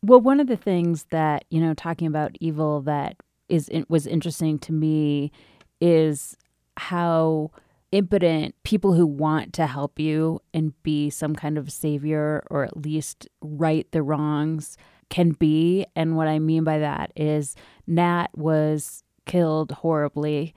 Well, 0.01 0.21
one 0.21 0.39
of 0.39 0.47
the 0.47 0.57
things 0.57 1.05
that 1.11 1.45
you 1.49 1.61
know, 1.61 1.73
talking 1.73 2.07
about 2.07 2.35
evil, 2.39 2.81
that 2.81 3.17
is 3.49 3.69
was 3.89 4.07
interesting 4.07 4.59
to 4.59 4.73
me, 4.73 5.31
is 5.79 6.35
how 6.77 7.51
impotent 7.91 8.55
people 8.63 8.93
who 8.93 9.07
want 9.07 9.53
to 9.53 9.67
help 9.67 9.99
you 9.99 10.41
and 10.53 10.73
be 10.83 11.09
some 11.09 11.33
kind 11.33 11.57
of 11.57 11.71
savior 11.71 12.43
or 12.49 12.65
at 12.65 12.75
least 12.75 13.27
right 13.41 13.89
the 13.91 14.03
wrongs 14.03 14.77
can 15.09 15.31
be. 15.31 15.85
And 15.95 16.17
what 16.17 16.27
I 16.27 16.39
mean 16.39 16.63
by 16.63 16.79
that 16.79 17.13
is 17.15 17.55
Nat 17.87 18.27
was 18.35 19.03
killed 19.25 19.71
horribly 19.71 20.53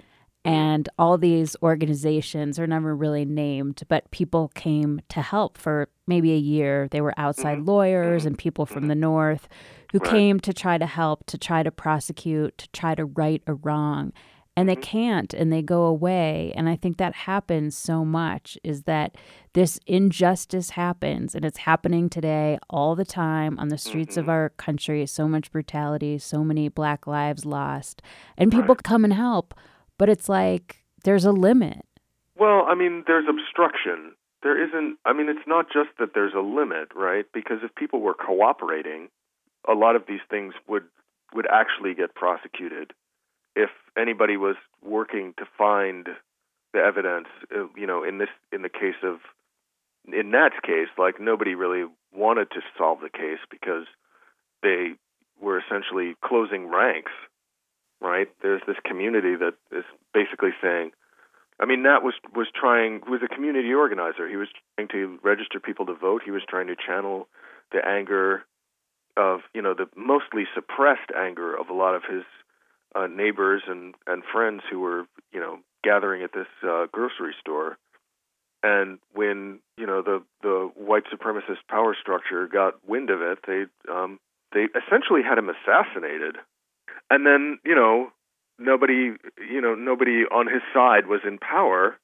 and 0.49 0.89
all 0.99 1.19
these 1.19 1.57
organizations 1.63 2.59
are 2.59 2.67
never 2.67 2.97
really 2.97 3.27
named, 3.27 3.83
but 3.87 4.11
people 4.11 4.51
came 4.55 5.03
to 5.11 5.21
help 5.21 5.59
for 5.59 5.91
maybe 6.07 6.33
a 6.33 6.39
year. 6.39 6.89
They 6.91 7.03
were 7.03 7.13
outside 7.19 7.59
mm-hmm. 7.59 7.69
lawyers 7.69 8.25
and 8.25 8.39
people 8.39 8.65
from 8.65 8.85
mm-hmm. 8.85 8.89
the 8.89 8.95
North 8.95 9.47
who 9.93 9.99
right. 9.99 10.11
came 10.11 10.41
to 10.41 10.55
try 10.55 10.79
to 10.79 10.87
help, 10.87 11.27
to 11.27 11.37
try 11.37 11.63
to 11.63 11.71
prosecute, 11.71 12.57
to 12.57 12.69
try 12.71 12.95
to 12.95 13.05
right 13.05 13.43
a 13.47 13.53
wrong. 13.53 14.15
And 14.57 14.71
they 14.71 14.75
mm-hmm. 14.75 14.83
can't 14.85 15.35
and 15.35 15.53
they 15.53 15.61
go 15.61 15.83
away. 15.83 16.55
And 16.57 16.67
I 16.67 16.77
think 16.77 16.97
that 16.97 17.15
happens 17.15 17.77
so 17.77 18.03
much 18.03 18.57
is 18.65 18.85
that 18.85 19.17
this 19.53 19.79
injustice 19.87 20.71
happens 20.71 21.35
and 21.35 21.45
it's 21.45 21.59
happening 21.59 22.09
today 22.09 22.59
all 22.71 22.97
the 22.97 23.05
time 23.05 23.59
on 23.59 23.69
the 23.69 23.77
streets 23.77 24.17
of 24.17 24.31
our 24.31 24.49
country. 24.57 25.05
So 25.05 25.29
much 25.29 25.53
brutality, 25.53 26.17
so 26.17 26.43
many 26.43 26.71
black 26.71 27.07
lives 27.07 27.45
lost. 27.45 28.01
And 28.39 28.51
people 28.51 28.77
right. 28.77 28.83
come 28.83 29.05
and 29.05 29.13
help 29.13 29.53
but 29.99 30.09
it's 30.09 30.29
like 30.29 30.85
there's 31.05 31.25
a 31.25 31.33
limit. 31.33 31.85
Well, 32.37 32.65
I 32.69 32.75
mean, 32.75 33.05
there's 33.07 33.27
obstruction. 33.29 34.13
There 34.43 34.63
isn't, 34.63 34.99
I 35.05 35.13
mean, 35.13 35.29
it's 35.29 35.47
not 35.47 35.67
just 35.73 35.91
that 35.99 36.15
there's 36.15 36.35
a 36.35 36.41
limit, 36.41 36.89
right? 36.95 37.27
Because 37.35 37.59
if 37.65 37.75
people 37.75 38.01
were 38.01 38.15
cooperating, 38.15 39.09
a 39.69 39.75
lot 39.75 39.97
of 39.97 40.05
these 40.09 40.21
things 40.31 40.55
would 40.69 40.85
would 41.35 41.47
actually 41.53 41.95
get 41.95 42.15
prosecuted. 42.15 42.93
If 43.55 43.69
anybody 43.99 44.39
was 44.39 44.57
working 44.83 45.35
to 45.37 45.45
find 45.59 46.09
the 46.73 46.79
evidence, 46.79 47.27
uh, 47.55 47.67
you 47.77 47.87
know, 47.87 48.03
in 48.05 48.19
this 48.19 48.31
in 48.53 48.63
the 48.63 48.69
case 48.69 49.03
of 49.03 49.19
in 50.07 50.31
Nat's 50.31 50.61
case, 50.63 50.89
like 50.97 51.21
nobody 51.21 51.55
really 51.55 51.85
wanted 52.15 52.51
to 52.53 52.61
solve 52.79 53.01
the 53.01 53.11
case 53.11 53.41
because 53.51 53.85
they 54.63 54.93
were 55.41 55.61
essentially 55.61 56.15
closing 56.25 56.69
ranks 56.69 57.13
right? 58.01 58.29
There's 58.43 58.63
this 58.67 58.77
community 58.85 59.35
that 59.37 59.55
is 59.73 59.85
basically 60.15 60.51
saying, 60.63 60.93
I 61.61 61.67
mean, 61.67 61.83
Nat 61.83 62.01
was 62.03 62.15
was 62.35 62.47
trying 62.55 63.01
was 63.09 63.21
a 63.25 63.35
community 63.35 63.73
organizer. 63.75 64.29
He 64.29 64.37
was 64.37 64.49
trying 64.77 64.89
to 64.89 65.19
register 65.23 65.59
people 65.59 65.87
to 65.87 65.95
vote. 65.95 66.23
He 66.25 66.31
was 66.31 66.43
trying 66.49 66.69
to 66.69 66.77
channel 66.77 67.29
the 67.73 67.87
anger 67.87 68.45
of 69.17 69.41
you 69.55 69.63
know 69.63 69.75
the 69.75 69.87
mostly 69.97 70.45
suppressed 70.55 71.11
anger 71.17 71.55
of 71.57 71.69
a 71.69 71.75
lot 71.75 71.95
of 71.95 72.03
his 72.09 72.23
uh, 72.95 73.09
neighbors 73.09 73.63
and 73.67 73.95
and 74.07 74.23
friends 74.33 74.63
who 74.71 74.81
were 74.81 75.05
you 75.33 75.41
know 75.41 75.59
gathering 75.83 76.23
at 76.23 76.33
this 76.33 76.47
uh, 76.63 76.87
grocery 76.93 77.35
store. 77.41 77.77
And 78.63 78.99
when 79.13 79.61
you 79.77 79.87
know 79.87 80.03
the 80.03 80.23
the 80.43 80.71
white 80.77 81.05
supremacist 81.13 81.67
power 81.69 81.97
structure 82.01 82.47
got 82.47 82.75
wind 82.87 83.11
of 83.11 83.21
it, 83.21 83.39
they 83.47 83.65
um, 83.93 84.21
they 84.53 84.67
essentially 84.79 85.23
had 85.23 85.39
him 85.39 85.51
assassinated 85.51 86.37
and 87.11 87.27
then 87.27 87.59
you 87.65 87.75
know 87.75 88.11
nobody 88.59 89.13
you 89.51 89.61
know 89.61 89.75
nobody 89.75 90.25
on 90.31 90.47
his 90.47 90.63
side 90.73 91.07
was 91.07 91.21
in 91.27 91.39
power 91.39 91.97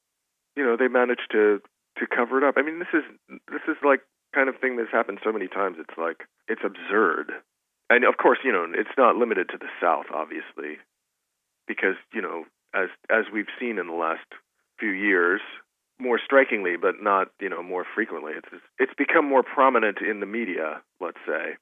you 0.55 0.63
know 0.63 0.75
they 0.77 0.87
managed 0.87 1.27
to 1.31 1.61
to 1.97 2.07
cover 2.07 2.37
it 2.37 2.43
up. 2.43 2.55
I 2.57 2.61
mean 2.61 2.79
this 2.79 2.93
is 2.93 3.03
this 3.47 3.61
is 3.67 3.77
like 3.83 4.01
kind 4.33 4.49
of 4.49 4.55
thing 4.59 4.75
that's 4.75 4.91
happened 4.91 5.19
so 5.23 5.31
many 5.31 5.47
times 5.47 5.77
it's 5.79 5.97
like 5.97 6.27
it's 6.47 6.61
absurd. 6.63 7.31
And 7.89 8.03
of 8.03 8.17
course 8.17 8.39
you 8.43 8.51
know 8.51 8.65
it's 8.73 8.97
not 8.97 9.15
limited 9.15 9.49
to 9.49 9.57
the 9.57 9.69
south 9.81 10.07
obviously 10.13 10.77
because 11.67 11.95
you 12.13 12.21
know 12.21 12.45
as 12.73 12.89
as 13.09 13.25
we've 13.31 13.51
seen 13.59 13.77
in 13.77 13.87
the 13.87 13.93
last 13.93 14.25
few 14.79 14.91
years 14.91 15.41
more 15.99 16.19
strikingly 16.23 16.75
but 16.75 16.95
not 17.01 17.29
you 17.39 17.49
know 17.49 17.63
more 17.63 17.85
frequently 17.95 18.33
it's 18.35 18.63
it's 18.79 18.93
become 18.97 19.27
more 19.27 19.43
prominent 19.43 19.99
in 19.99 20.19
the 20.19 20.25
media 20.25 20.81
let's 20.99 21.19
say 21.25 21.55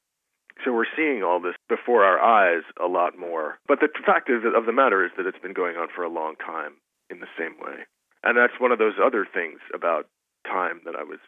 so 0.62 0.72
we're 0.72 0.90
seeing 0.96 1.22
all 1.22 1.40
this 1.40 1.56
before 1.68 2.04
our 2.04 2.20
eyes 2.20 2.62
a 2.82 2.86
lot 2.86 3.18
more. 3.18 3.58
But 3.66 3.80
the 3.80 3.88
fact 4.06 4.30
of 4.30 4.66
the 4.66 4.72
matter 4.72 5.04
is 5.04 5.10
that 5.16 5.26
it's 5.26 5.38
been 5.42 5.52
going 5.54 5.76
on 5.76 5.88
for 5.94 6.04
a 6.04 6.08
long 6.08 6.36
time 6.36 6.74
in 7.10 7.20
the 7.20 7.30
same 7.38 7.58
way. 7.58 7.84
And 8.22 8.38
that's 8.38 8.60
one 8.60 8.72
of 8.72 8.78
those 8.78 8.94
other 9.02 9.26
things 9.26 9.60
about 9.74 10.06
time 10.46 10.80
that 10.84 10.94
I 10.96 11.02
was 11.02 11.18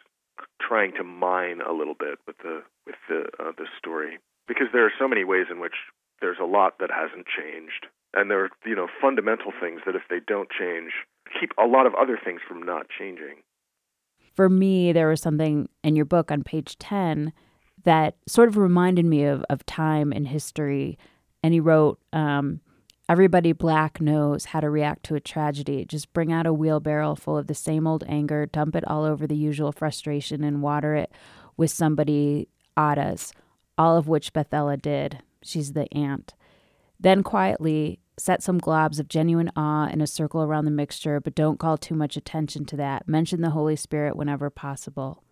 trying 0.61 0.93
to 0.97 1.03
mine 1.03 1.61
a 1.61 1.73
little 1.73 1.95
bit 1.97 2.19
with 2.25 2.37
the 2.39 2.61
with 2.85 2.95
the 3.09 3.25
uh, 3.39 3.51
the 3.57 3.65
story 3.77 4.19
because 4.47 4.67
there 4.71 4.85
are 4.85 4.93
so 4.99 5.07
many 5.07 5.23
ways 5.23 5.47
in 5.49 5.59
which 5.59 5.73
there's 6.21 6.37
a 6.41 6.45
lot 6.45 6.77
that 6.79 6.89
hasn't 6.91 7.25
changed 7.25 7.87
and 8.13 8.29
there 8.29 8.43
are 8.45 8.49
you 8.65 8.75
know 8.75 8.87
fundamental 9.01 9.51
things 9.59 9.81
that 9.85 9.95
if 9.95 10.03
they 10.09 10.19
don't 10.27 10.49
change 10.49 10.91
keep 11.39 11.51
a 11.57 11.65
lot 11.65 11.85
of 11.85 11.93
other 11.95 12.19
things 12.23 12.41
from 12.47 12.63
not 12.63 12.85
changing. 12.89 13.41
For 14.35 14.49
me 14.49 14.91
there 14.93 15.09
was 15.09 15.21
something 15.21 15.69
in 15.83 15.95
your 15.95 16.05
book 16.05 16.31
on 16.31 16.43
page 16.43 16.77
10 16.77 17.33
that 17.87 18.17
sort 18.27 18.49
of 18.49 18.57
reminded 18.57 19.05
me 19.05 19.23
of, 19.23 19.45
of 19.49 19.65
time 19.65 20.11
and 20.11 20.27
history. 20.27 20.97
And 21.41 21.53
he 21.53 21.61
wrote, 21.61 22.01
um, 22.11 22.59
Everybody 23.07 23.53
black 23.53 24.01
knows 24.01 24.43
how 24.43 24.59
to 24.59 24.69
react 24.69 25.03
to 25.03 25.15
a 25.15 25.21
tragedy. 25.21 25.85
Just 25.85 26.11
bring 26.11 26.33
out 26.33 26.45
a 26.45 26.51
wheelbarrow 26.51 27.15
full 27.15 27.37
of 27.37 27.47
the 27.47 27.55
same 27.55 27.87
old 27.87 28.03
anger, 28.05 28.45
dump 28.45 28.75
it 28.75 28.85
all 28.85 29.05
over 29.05 29.25
the 29.25 29.37
usual 29.37 29.71
frustration, 29.71 30.43
and 30.43 30.61
water 30.61 30.95
it 30.95 31.13
with 31.55 31.71
somebody 31.71 32.49
Ada's, 32.75 33.31
all 33.77 33.95
of 33.95 34.09
which 34.09 34.33
Bethella 34.33 34.81
did. 34.81 35.19
She's 35.41 35.71
the 35.71 35.87
aunt. 35.93 36.33
Then 36.99 37.23
quietly 37.23 37.99
set 38.17 38.43
some 38.43 38.59
globs 38.59 38.99
of 38.99 39.07
genuine 39.07 39.49
awe 39.55 39.87
in 39.87 40.01
a 40.01 40.07
circle 40.07 40.43
around 40.43 40.65
the 40.65 40.71
mixture, 40.71 41.21
but 41.21 41.35
don't 41.35 41.57
call 41.57 41.77
too 41.77 41.95
much 41.95 42.17
attention 42.17 42.65
to 42.65 42.75
that. 42.75 43.07
Mention 43.07 43.39
the 43.39 43.51
Holy 43.51 43.77
Spirit 43.77 44.17
whenever 44.17 44.49
possible. 44.49 45.23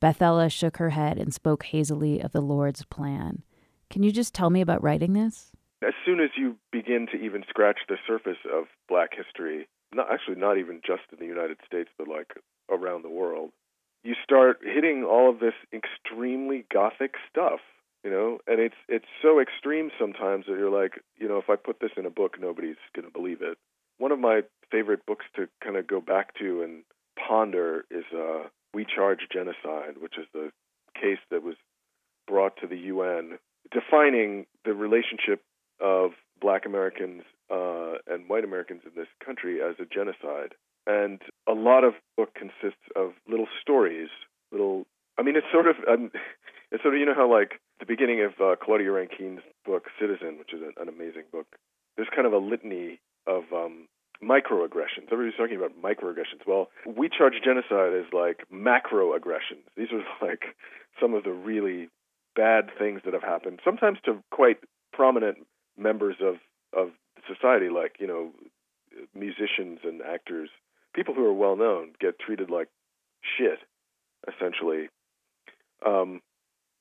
Bethella 0.00 0.50
shook 0.50 0.76
her 0.76 0.90
head 0.90 1.18
and 1.18 1.32
spoke 1.32 1.64
hazily 1.64 2.20
of 2.20 2.32
the 2.32 2.40
Lord's 2.40 2.84
plan. 2.84 3.42
Can 3.90 4.02
you 4.02 4.12
just 4.12 4.34
tell 4.34 4.50
me 4.50 4.60
about 4.60 4.82
writing 4.82 5.12
this? 5.12 5.52
As 5.82 5.94
soon 6.04 6.20
as 6.20 6.30
you 6.36 6.56
begin 6.72 7.06
to 7.12 7.18
even 7.18 7.44
scratch 7.48 7.78
the 7.88 7.96
surface 8.06 8.38
of 8.52 8.64
black 8.88 9.10
history, 9.16 9.68
not 9.94 10.10
actually 10.12 10.36
not 10.36 10.58
even 10.58 10.80
just 10.86 11.02
in 11.12 11.18
the 11.18 11.26
United 11.26 11.58
States, 11.66 11.90
but 11.96 12.08
like 12.08 12.34
around 12.70 13.02
the 13.02 13.10
world, 13.10 13.50
you 14.02 14.14
start 14.22 14.60
hitting 14.62 15.04
all 15.04 15.30
of 15.30 15.40
this 15.40 15.54
extremely 15.72 16.64
gothic 16.72 17.14
stuff, 17.30 17.60
you 18.04 18.10
know, 18.10 18.38
and 18.46 18.60
it's 18.60 18.76
it's 18.88 19.06
so 19.22 19.40
extreme 19.40 19.90
sometimes 19.98 20.46
that 20.46 20.58
you're 20.58 20.70
like, 20.70 21.00
you 21.16 21.28
know, 21.28 21.38
if 21.38 21.50
I 21.50 21.56
put 21.56 21.80
this 21.80 21.90
in 21.96 22.06
a 22.06 22.10
book, 22.10 22.36
nobody's 22.40 22.76
going 22.94 23.06
to 23.06 23.12
believe 23.12 23.42
it. 23.42 23.58
One 23.98 24.12
of 24.12 24.18
my 24.18 24.42
favorite 24.70 25.06
books 25.06 25.24
to 25.36 25.48
kind 25.62 25.76
of 25.76 25.86
go 25.86 26.00
back 26.00 26.34
to 26.38 26.62
and 26.62 26.84
ponder 27.16 27.84
is 27.90 28.04
uh, 28.14 28.44
we 28.76 28.84
Charge 28.84 29.20
Genocide, 29.32 29.96
which 29.98 30.18
is 30.18 30.26
the 30.34 30.50
case 30.94 31.18
that 31.30 31.42
was 31.42 31.56
brought 32.28 32.58
to 32.60 32.66
the 32.66 32.76
UN 32.92 33.38
defining 33.72 34.44
the 34.66 34.74
relationship 34.74 35.42
of 35.80 36.10
black 36.42 36.66
Americans 36.66 37.22
uh, 37.50 37.94
and 38.06 38.28
white 38.28 38.44
Americans 38.44 38.82
in 38.84 38.92
this 38.94 39.08
country 39.24 39.60
as 39.62 39.76
a 39.80 39.86
genocide. 39.86 40.52
And 40.86 41.22
a 41.48 41.52
lot 41.52 41.84
of 41.84 41.94
book 42.18 42.34
consists 42.34 42.84
of 42.94 43.12
little 43.26 43.48
stories, 43.62 44.10
little. 44.52 44.86
I 45.18 45.22
mean, 45.22 45.36
it's 45.36 45.50
sort 45.50 45.66
of, 45.66 45.76
um, 45.88 46.10
it's 46.70 46.82
sort 46.82 46.94
of, 46.94 47.00
you 47.00 47.06
know 47.06 47.14
how 47.14 47.32
like 47.32 47.60
the 47.80 47.86
beginning 47.86 48.22
of 48.22 48.32
uh, 48.38 48.56
Claudia 48.62 48.92
Rankine's 48.92 49.40
book 49.64 49.84
Citizen, 49.98 50.38
which 50.38 50.52
is 50.52 50.60
an, 50.60 50.74
an 50.76 50.88
amazing 50.88 51.24
book. 51.32 51.46
There's 51.96 52.12
kind 52.14 52.26
of 52.26 52.34
a 52.34 52.38
litany 52.38 53.00
of 53.26 53.44
um, 53.54 53.88
microaggressions. 54.22 55.12
Everybody's 55.12 55.36
talking 55.36 55.56
about 55.56 55.72
microaggressions. 55.80 56.46
Well, 56.46 56.68
we 56.86 57.08
charge 57.08 57.34
genocide 57.44 57.92
as 57.94 58.12
like 58.12 58.44
macroaggressions. 58.52 59.64
These 59.76 59.88
are 59.92 60.02
like 60.26 60.44
some 61.00 61.14
of 61.14 61.24
the 61.24 61.32
really 61.32 61.88
bad 62.34 62.70
things 62.78 63.00
that 63.04 63.14
have 63.14 63.22
happened, 63.22 63.60
sometimes 63.64 63.98
to 64.04 64.22
quite 64.30 64.58
prominent 64.92 65.38
members 65.76 66.16
of 66.20 66.36
of 66.76 66.90
society, 67.26 67.68
like 67.68 67.96
you 67.98 68.06
know, 68.06 68.30
musicians 69.14 69.80
and 69.84 70.02
actors, 70.02 70.50
people 70.94 71.14
who 71.14 71.24
are 71.24 71.32
well 71.32 71.56
known, 71.56 71.92
get 72.00 72.18
treated 72.18 72.50
like 72.50 72.68
shit, 73.38 73.58
essentially. 74.28 74.88
Um, 75.84 76.20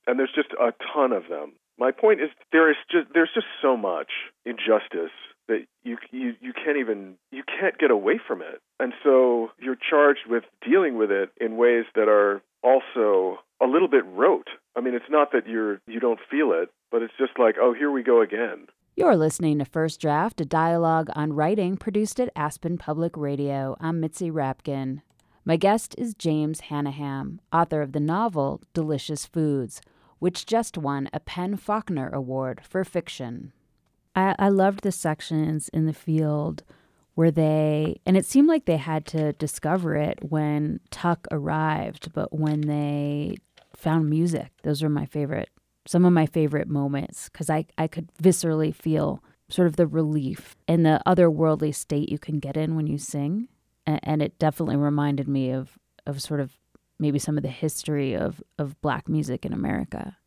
and 0.07 0.19
there's 0.19 0.33
just 0.33 0.51
a 0.53 0.73
ton 0.93 1.11
of 1.11 1.23
them. 1.29 1.53
My 1.77 1.91
point 1.91 2.21
is 2.21 2.29
there 2.51 2.69
is 2.69 2.77
just 2.89 3.07
there's 3.13 3.31
just 3.33 3.47
so 3.61 3.75
much 3.75 4.11
injustice 4.45 5.11
that 5.47 5.65
you 5.83 5.97
you 6.11 6.33
you 6.41 6.53
can't 6.53 6.77
even 6.77 7.15
you 7.31 7.43
can't 7.43 7.77
get 7.77 7.91
away 7.91 8.19
from 8.25 8.41
it. 8.41 8.61
And 8.79 8.93
so 9.03 9.51
you're 9.59 9.77
charged 9.77 10.27
with 10.27 10.43
dealing 10.67 10.97
with 10.97 11.11
it 11.11 11.29
in 11.39 11.57
ways 11.57 11.85
that 11.95 12.07
are 12.07 12.41
also 12.63 13.39
a 13.61 13.67
little 13.67 13.87
bit 13.87 14.05
rote. 14.05 14.49
I 14.75 14.81
mean, 14.81 14.93
it's 14.93 15.09
not 15.09 15.31
that 15.31 15.47
you're 15.47 15.79
you 15.87 15.99
don't 15.99 16.19
feel 16.29 16.51
it, 16.51 16.69
but 16.91 17.01
it's 17.01 17.13
just 17.17 17.39
like, 17.39 17.55
oh, 17.61 17.73
here 17.73 17.91
we 17.91 18.03
go 18.03 18.21
again. 18.21 18.67
You're 18.97 19.17
listening 19.17 19.59
to 19.59 19.65
First 19.65 19.99
Draft, 19.99 20.39
a 20.39 20.45
dialogue 20.45 21.09
on 21.15 21.33
writing 21.33 21.75
produced 21.75 22.19
at 22.19 22.31
Aspen 22.33 22.77
Public 22.77 23.17
Radio. 23.17 23.75
I'm 23.81 23.99
Mitzi 23.99 24.31
Rapkin. 24.31 25.01
My 25.43 25.57
guest 25.57 25.95
is 25.97 26.15
James 26.15 26.61
Hannaham, 26.61 27.41
author 27.51 27.81
of 27.81 27.91
the 27.91 27.99
novel 27.99 28.61
Delicious 28.73 29.25
Foods, 29.25 29.81
which 30.19 30.45
just 30.45 30.77
won 30.77 31.09
a 31.11 31.19
PEN 31.19 31.57
Faulkner 31.57 32.09
Award 32.09 32.61
for 32.63 32.83
fiction. 32.85 33.51
I, 34.15 34.36
I 34.39 34.50
loved 34.50 34.81
the 34.81 34.91
sections 34.91 35.69
in 35.69 35.86
the 35.86 35.93
field 35.93 36.63
where 37.15 37.31
they, 37.31 38.00
and 38.05 38.17
it 38.17 38.25
seemed 38.25 38.48
like 38.48 38.65
they 38.65 38.77
had 38.77 39.05
to 39.07 39.34
discover 39.34 39.95
it 39.95 40.19
when 40.22 40.79
Tuck 40.91 41.27
arrived, 41.31 42.12
but 42.13 42.34
when 42.34 42.62
they 42.62 43.38
found 43.75 44.10
music, 44.10 44.51
those 44.63 44.81
were 44.81 44.89
my 44.89 45.05
favorite, 45.05 45.50
some 45.86 46.05
of 46.05 46.13
my 46.13 46.25
favorite 46.25 46.67
moments, 46.67 47.29
because 47.29 47.50
I, 47.50 47.65
I 47.77 47.88
could 47.88 48.10
viscerally 48.22 48.74
feel 48.74 49.24
sort 49.48 49.67
of 49.67 49.75
the 49.75 49.88
relief 49.88 50.55
and 50.67 50.86
the 50.86 51.01
otherworldly 51.05 51.74
state 51.74 52.10
you 52.10 52.17
can 52.17 52.39
get 52.39 52.57
in 52.57 52.75
when 52.75 52.88
you 52.88 52.98
sing. 52.98 53.48
And, 53.86 54.00
and 54.03 54.22
it 54.22 54.39
definitely 54.39 54.75
reminded 54.75 55.27
me 55.27 55.51
of, 55.51 55.77
of 56.05 56.22
sort 56.22 56.39
of 56.39 56.57
maybe 57.00 57.19
some 57.19 57.38
of 57.38 57.43
the 57.43 57.50
history 57.50 58.15
of, 58.15 58.41
of 58.57 58.79
black 58.81 59.07
music 59.07 59.45
in 59.45 59.53
America. 59.53 60.17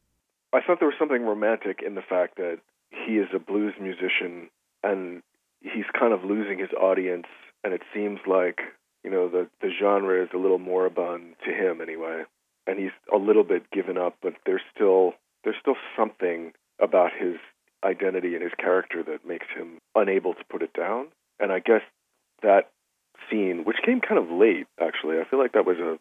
I 0.54 0.60
thought 0.66 0.78
there 0.78 0.88
was 0.88 0.96
something 0.98 1.22
romantic 1.22 1.80
in 1.84 1.94
the 1.94 2.02
fact 2.02 2.36
that 2.36 2.60
he 2.90 3.14
is 3.18 3.28
a 3.34 3.38
blues 3.38 3.74
musician 3.80 4.48
and 4.82 5.22
he's 5.60 5.86
kind 5.98 6.12
of 6.12 6.24
losing 6.24 6.58
his 6.58 6.70
audience 6.80 7.26
and 7.64 7.72
it 7.72 7.82
seems 7.94 8.20
like 8.26 8.60
you 9.04 9.10
know 9.10 9.28
the 9.28 9.48
the 9.60 9.70
genre 9.80 10.22
is 10.22 10.30
a 10.34 10.38
little 10.38 10.58
moribund 10.58 11.34
to 11.44 11.52
him 11.52 11.80
anyway. 11.80 12.24
And 12.66 12.78
he's 12.78 12.92
a 13.12 13.16
little 13.16 13.44
bit 13.44 13.70
given 13.70 13.96
up 13.96 14.16
but 14.22 14.34
there's 14.46 14.62
still 14.74 15.14
there's 15.44 15.56
still 15.60 15.76
something 15.96 16.52
about 16.80 17.10
his 17.18 17.36
identity 17.84 18.34
and 18.34 18.42
his 18.42 18.52
character 18.58 19.02
that 19.04 19.26
makes 19.26 19.46
him 19.56 19.78
unable 19.94 20.34
to 20.34 20.44
put 20.50 20.62
it 20.62 20.72
down. 20.72 21.06
And 21.40 21.52
i 21.52 21.60
guess 21.60 21.82
that 22.42 22.70
scene 23.30 23.64
which 23.64 23.78
came 23.84 24.00
kind 24.00 24.18
of 24.18 24.30
late 24.30 24.66
actually 24.80 25.18
i 25.18 25.24
feel 25.24 25.38
like 25.38 25.52
that 25.52 25.66
was 25.66 25.78
a 25.78 25.98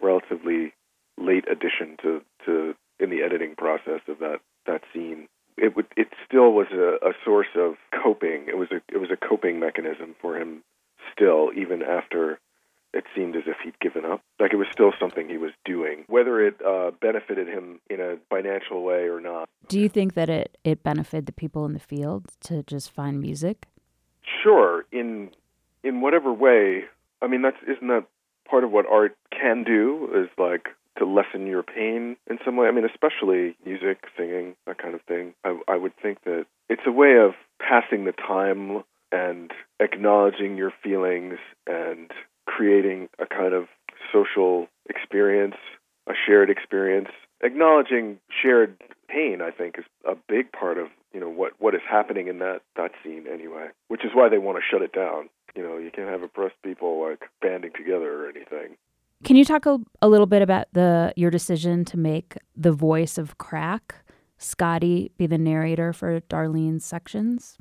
relatively 0.00 0.72
late 1.18 1.44
addition 1.50 1.96
to 2.02 2.22
to 2.44 2.74
in 2.98 3.10
the 3.10 3.22
editing 3.22 3.54
process 3.56 4.00
of 4.08 4.18
that 4.20 4.40
that 4.66 4.82
scene 4.92 5.28
it 5.56 5.76
would 5.76 5.86
it 5.96 6.08
still 6.26 6.52
was 6.52 6.68
a, 6.72 6.98
a 7.06 7.12
source 7.24 7.48
of 7.56 7.74
coping. 8.02 8.46
It 8.48 8.56
was 8.56 8.70
a 8.70 8.80
it 8.92 8.98
was 8.98 9.10
a 9.10 9.16
coping 9.16 9.60
mechanism 9.60 10.14
for 10.20 10.36
him 10.36 10.62
still, 11.12 11.50
even 11.56 11.82
after 11.82 12.38
it 12.92 13.04
seemed 13.14 13.36
as 13.36 13.44
if 13.46 13.56
he'd 13.62 13.78
given 13.78 14.04
up. 14.04 14.20
Like 14.38 14.52
it 14.52 14.56
was 14.56 14.66
still 14.72 14.92
something 14.98 15.28
he 15.28 15.38
was 15.38 15.52
doing, 15.64 16.04
whether 16.08 16.44
it 16.44 16.60
uh, 16.66 16.90
benefited 17.00 17.46
him 17.46 17.80
in 17.88 18.00
a 18.00 18.16
financial 18.28 18.82
way 18.82 19.08
or 19.08 19.20
not. 19.20 19.48
Do 19.68 19.78
you 19.78 19.88
think 19.88 20.14
that 20.14 20.28
it 20.28 20.58
it 20.64 20.82
benefited 20.82 21.26
the 21.26 21.32
people 21.32 21.64
in 21.66 21.72
the 21.72 21.80
field 21.80 22.26
to 22.42 22.62
just 22.62 22.90
find 22.90 23.20
music? 23.20 23.66
Sure, 24.42 24.84
in 24.92 25.30
in 25.82 26.00
whatever 26.00 26.32
way. 26.32 26.84
I 27.22 27.26
mean, 27.26 27.42
that's 27.42 27.58
isn't 27.62 27.88
that 27.88 28.06
part 28.48 28.64
of 28.64 28.70
what 28.70 28.86
art 28.86 29.16
can 29.30 29.64
do? 29.64 30.08
Is 30.14 30.28
like 30.38 30.68
to 31.00 31.06
lessen 31.06 31.46
your 31.46 31.62
pain 31.62 32.16
in 32.28 32.38
some 32.44 32.56
way. 32.56 32.68
I 32.68 32.70
mean, 32.70 32.84
especially 32.84 33.56
music, 33.64 34.04
singing, 34.16 34.54
that 34.66 34.78
kind 34.78 34.94
of 34.94 35.02
thing. 35.02 35.34
I, 35.44 35.58
I 35.66 35.76
would 35.76 35.96
think 36.00 36.22
that 36.24 36.46
it's 36.68 36.82
a 36.86 36.92
way 36.92 37.16
of 37.18 37.32
passing 37.60 38.04
the 38.04 38.12
time 38.12 38.84
and 39.10 39.50
acknowledging 39.80 40.56
your 40.56 40.72
feelings 40.82 41.38
and 41.66 42.10
creating 42.46 43.08
a 43.18 43.26
kind 43.26 43.54
of 43.54 43.66
social 44.12 44.68
experience, 44.88 45.56
a 46.08 46.12
shared 46.26 46.50
experience. 46.50 47.08
Acknowledging 47.42 48.18
shared 48.42 48.76
pain, 49.08 49.40
I 49.42 49.50
think, 49.50 49.78
is 49.78 49.84
a 50.06 50.14
big 50.28 50.52
part 50.52 50.78
of 50.78 50.88
you 51.12 51.18
know 51.18 51.28
what 51.28 51.52
what 51.58 51.74
is 51.74 51.80
happening 51.88 52.28
in 52.28 52.38
that 52.38 52.60
that 52.76 52.92
scene 53.02 53.24
anyway. 53.32 53.68
Which 53.88 54.04
is 54.04 54.10
why 54.14 54.28
they 54.28 54.38
want 54.38 54.58
to 54.58 54.62
shut 54.70 54.82
it 54.82 54.92
down. 54.92 55.30
You 55.56 55.62
know, 55.62 55.78
you 55.78 55.90
can't 55.90 56.08
have 56.08 56.22
oppressed 56.22 56.62
people 56.62 57.02
like 57.02 57.22
banding 57.42 57.72
together 57.72 58.24
or 58.24 58.28
anything. 58.28 58.76
Can 59.22 59.36
you 59.36 59.44
talk 59.44 59.66
a, 59.66 59.78
a 60.00 60.08
little 60.08 60.26
bit 60.26 60.40
about 60.42 60.68
the 60.72 61.12
your 61.14 61.30
decision 61.30 61.84
to 61.86 61.98
make 61.98 62.36
the 62.56 62.72
voice 62.72 63.18
of 63.18 63.36
Crack, 63.36 63.96
Scotty, 64.38 65.12
be 65.18 65.26
the 65.26 65.38
narrator 65.38 65.92
for 65.92 66.20
Darlene's 66.22 66.84
sections? 66.84 67.58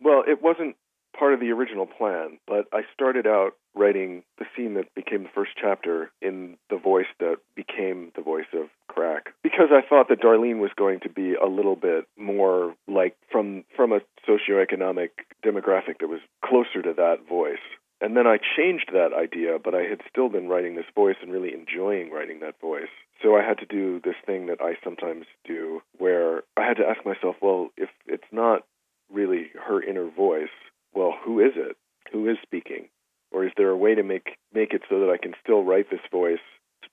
Well, 0.00 0.22
it 0.26 0.42
wasn't 0.42 0.76
part 1.16 1.34
of 1.34 1.40
the 1.40 1.50
original 1.50 1.86
plan, 1.86 2.38
but 2.46 2.66
I 2.72 2.82
started 2.92 3.26
out 3.26 3.52
writing 3.74 4.22
the 4.38 4.46
scene 4.56 4.74
that 4.74 4.94
became 4.94 5.24
the 5.24 5.28
first 5.34 5.52
chapter 5.60 6.10
in 6.22 6.56
the 6.70 6.76
voice 6.76 7.06
that 7.20 7.36
became 7.54 8.12
the 8.16 8.22
voice 8.22 8.46
of 8.52 8.68
Crack 8.88 9.34
because 9.42 9.68
I 9.72 9.86
thought 9.86 10.08
that 10.08 10.22
Darlene 10.22 10.58
was 10.58 10.70
going 10.76 11.00
to 11.00 11.08
be 11.08 11.34
a 11.34 11.48
little 11.48 11.76
bit 11.76 12.06
more 12.16 12.74
like 12.88 13.16
from 13.30 13.64
from 13.76 13.92
a 13.92 14.00
socioeconomic 14.28 15.10
demographic 15.44 15.98
that 16.00 16.08
was 16.08 16.20
closer 16.44 16.82
to 16.82 16.94
that 16.96 17.28
voice. 17.28 17.58
And 18.04 18.14
then 18.14 18.26
I 18.26 18.36
changed 18.36 18.90
that 18.92 19.14
idea, 19.14 19.56
but 19.58 19.74
I 19.74 19.84
had 19.84 20.02
still 20.10 20.28
been 20.28 20.46
writing 20.46 20.74
this 20.74 20.84
voice 20.94 21.16
and 21.22 21.32
really 21.32 21.54
enjoying 21.54 22.10
writing 22.10 22.40
that 22.40 22.60
voice. 22.60 22.92
So 23.22 23.34
I 23.34 23.42
had 23.42 23.56
to 23.60 23.64
do 23.64 23.98
this 24.04 24.20
thing 24.26 24.44
that 24.48 24.60
I 24.60 24.74
sometimes 24.84 25.24
do 25.46 25.80
where 25.96 26.42
I 26.54 26.66
had 26.68 26.76
to 26.76 26.86
ask 26.86 27.02
myself, 27.06 27.36
well, 27.40 27.70
if 27.78 27.88
it's 28.06 28.30
not 28.30 28.64
really 29.10 29.46
her 29.66 29.82
inner 29.82 30.10
voice, 30.10 30.52
well, 30.92 31.14
who 31.24 31.40
is 31.40 31.52
it? 31.56 31.78
Who 32.12 32.28
is 32.28 32.36
speaking? 32.42 32.90
Or 33.32 33.46
is 33.46 33.52
there 33.56 33.70
a 33.70 33.76
way 33.76 33.94
to 33.94 34.02
make 34.02 34.36
make 34.52 34.74
it 34.74 34.82
so 34.90 35.00
that 35.00 35.08
I 35.08 35.16
can 35.16 35.32
still 35.42 35.64
write 35.64 35.88
this 35.90 36.04
voice 36.12 36.44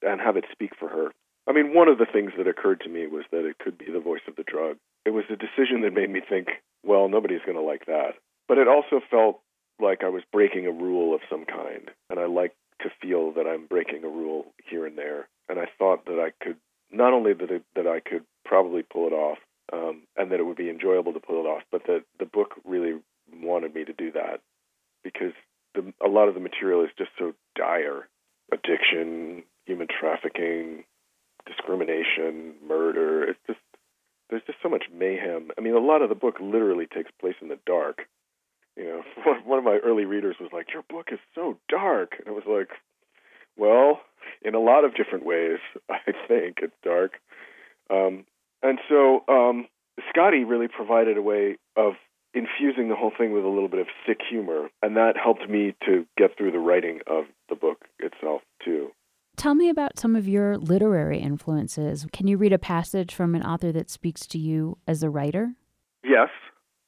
and 0.02 0.22
have 0.22 0.38
it 0.38 0.46
speak 0.50 0.72
for 0.80 0.88
her? 0.88 1.12
I 1.46 1.52
mean, 1.52 1.74
one 1.74 1.90
of 1.90 1.98
the 1.98 2.08
things 2.08 2.32
that 2.38 2.48
occurred 2.48 2.80
to 2.82 2.90
me 2.90 3.08
was 3.08 3.26
that 3.32 3.46
it 3.46 3.60
could 3.60 3.78
be 3.78 3.92
the 3.92 4.00
voice 4.00 4.24
of 4.30 4.38
the 4.38 4.48
drug. 4.48 4.78
It 5.06 5.10
was 5.10 5.26
a 5.30 5.36
decision 5.36 5.82
that 5.82 5.94
made 5.94 6.10
me 6.10 6.22
think, 6.22 6.48
well, 6.86 7.10
nobody's 7.10 7.44
going 7.46 7.58
to 7.58 7.62
like 7.62 7.88
that. 7.88 8.14
But 8.48 8.60
it 8.60 8.70
also 8.70 9.02
felt 9.12 9.42
like 9.82 10.04
I 10.04 10.10
was 10.10 10.24
breaking 10.32 10.66
a 10.68 10.72
rule 10.72 11.14
of 11.16 11.22
some 11.30 11.46
kind, 11.46 11.90
and 12.10 12.20
I 12.20 12.26
like 12.26 12.56
to 12.82 12.90
feel 13.02 13.32
that 13.34 13.48
I'm 13.48 13.68
breaking 13.68 14.04
a 14.04 14.10
rule 14.10 14.46
here 14.70 14.86
and 14.86 14.98
there. 14.98 15.28
And 15.50 15.60
I 15.60 15.66
thought 15.78 16.06
that 16.06 16.20
I 16.20 16.32
could 16.44 16.58
not 16.92 17.14
only 17.14 17.34
that 17.34 17.52
it, 17.52 17.64
that 17.76 17.88
I 17.88 18.00
could 18.00 18.24
probably 18.46 18.84
pull 18.84 19.08
it 19.08 19.14
off, 19.14 19.38
um, 19.74 20.04
and 20.18 20.32
that 20.32 20.40
it 20.40 20.44
would 20.44 20.58
be 20.58 20.70
enjoyable 20.70 21.14
to 21.14 21.20
pull 21.20 21.46
it 21.46 21.48
off, 21.48 21.64
but 21.72 21.84
that 21.88 22.04
the 22.20 22.26
book 22.26 22.56
really 22.66 23.00
wanted 23.42 23.74
me 23.74 23.86
to 23.86 23.94
do 23.94 24.12
that 24.12 24.42
because 25.04 25.34
the, 25.74 25.94
a 26.06 26.10
lot 26.10 26.28
of 26.28 26.34
the 26.34 26.40
material 26.40 26.84
is 26.84 26.90
just 26.98 27.12
so 27.18 27.34
dire: 27.56 28.08
addiction, 28.52 29.44
human 29.66 29.88
trafficking, 29.88 30.84
discrimination, 31.46 32.56
murder. 32.68 33.24
It's 33.24 33.40
just 33.48 33.60
there's 34.30 34.44
just 34.46 34.60
so 34.64 34.70
much 34.70 34.86
mayhem. 34.94 35.52
I 35.58 35.62
mean, 35.62 35.76
a 35.76 35.80
lot 35.80 36.02
of 36.02 36.10
the 36.10 36.16
book 36.16 36.36
literally 36.40 36.88
takes 36.88 37.12
place 37.20 37.36
in 37.42 37.50
the 37.50 37.60
dark 37.66 38.08
you 38.82 38.88
know, 38.88 39.34
one 39.46 39.60
of 39.60 39.64
my 39.66 39.78
early 39.84 40.06
readers 40.06 40.36
was 40.40 40.50
like, 40.52 40.74
"Your 40.74 40.84
book 40.90 41.10
is 41.12 41.20
so 41.36 41.58
dark," 41.70 42.14
and 42.18 42.28
I 42.28 42.32
was 42.32 42.44
like, 42.48 42.70
"Well, 43.58 44.02
in 44.42 44.56
a 44.56 44.60
lot 44.60 44.84
of 44.84 44.96
different 44.96 45.26
ways, 45.26 45.60
I 45.90 46.12
think 46.28 46.60
it's 46.62 46.74
dark." 46.84 47.14
Um, 47.90 48.26
and 48.64 48.80
so 48.90 49.24
um, 49.28 49.68
Scotty 50.10 50.44
really 50.44 50.68
provided 50.68 51.18
a 51.18 51.22
way 51.22 51.58
of 51.76 51.94
infusing 52.34 52.88
the 52.90 52.96
whole 52.96 53.12
thing 53.16 53.34
with 53.34 53.44
a 53.44 53.50
little 53.50 53.68
bit 53.68 53.80
of 53.80 53.88
sick 54.08 54.20
humor, 54.28 54.70
and 54.82 54.96
that 54.96 55.14
helped 55.22 55.48
me 55.50 55.76
to 55.86 56.06
get 56.18 56.38
through 56.38 56.52
the 56.52 56.60
writing 56.60 57.00
of 57.08 57.26
the 57.50 57.56
book 57.56 57.86
itself 58.00 58.42
too. 58.64 58.90
Tell 59.38 59.56
me 59.56 59.70
about 59.70 59.98
some 59.98 60.16
of 60.16 60.28
your 60.28 60.58
literary 60.58 61.20
influences. 61.20 62.06
Can 62.14 62.28
you 62.28 62.38
read 62.38 62.54
a 62.54 62.60
passage 62.60 63.14
from 63.14 63.34
an 63.36 63.44
author 63.44 63.72
that 63.72 63.90
speaks 63.90 64.28
to 64.28 64.38
you 64.38 64.78
as 64.88 65.04
a 65.04 65.10
writer? 65.10 65.54
Yes, 66.04 66.30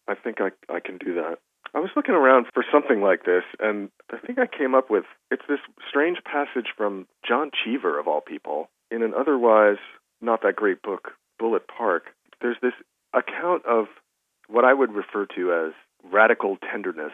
I 0.08 0.16
think 0.16 0.38
I 0.40 0.50
I 0.74 0.80
can 0.80 0.98
do 0.98 1.14
that. 1.16 1.40
I 1.76 1.80
was 1.80 1.90
looking 1.96 2.14
around 2.14 2.46
for 2.54 2.64
something 2.72 3.02
like 3.02 3.26
this, 3.26 3.44
and 3.60 3.90
I 4.12 4.18
think 4.18 4.38
I 4.38 4.46
came 4.46 4.76
up 4.76 4.92
with 4.92 5.06
it's 5.32 5.44
this 5.50 5.60
strange 5.90 6.20
passage 6.24 6.68
from 6.78 7.08
John 7.28 7.50
Cheever, 7.52 8.00
of 8.00 8.08
all 8.08 8.22
people, 8.22 8.70
in 8.92 9.02
an 9.02 9.14
otherwise 9.18 9.80
not 10.22 10.44
that 10.44 10.56
great 10.56 10.84
book, 10.84 11.12
Bullet 11.40 11.64
Park. 11.68 12.04
There's 12.42 12.58
this 12.62 12.74
account 13.14 13.66
of 13.66 13.86
what 14.48 14.66
I 14.66 14.74
would 14.74 14.94
refer 14.94 15.26
to 15.36 15.52
as 15.52 15.74
radical 16.12 16.58
tenderness. 16.58 17.14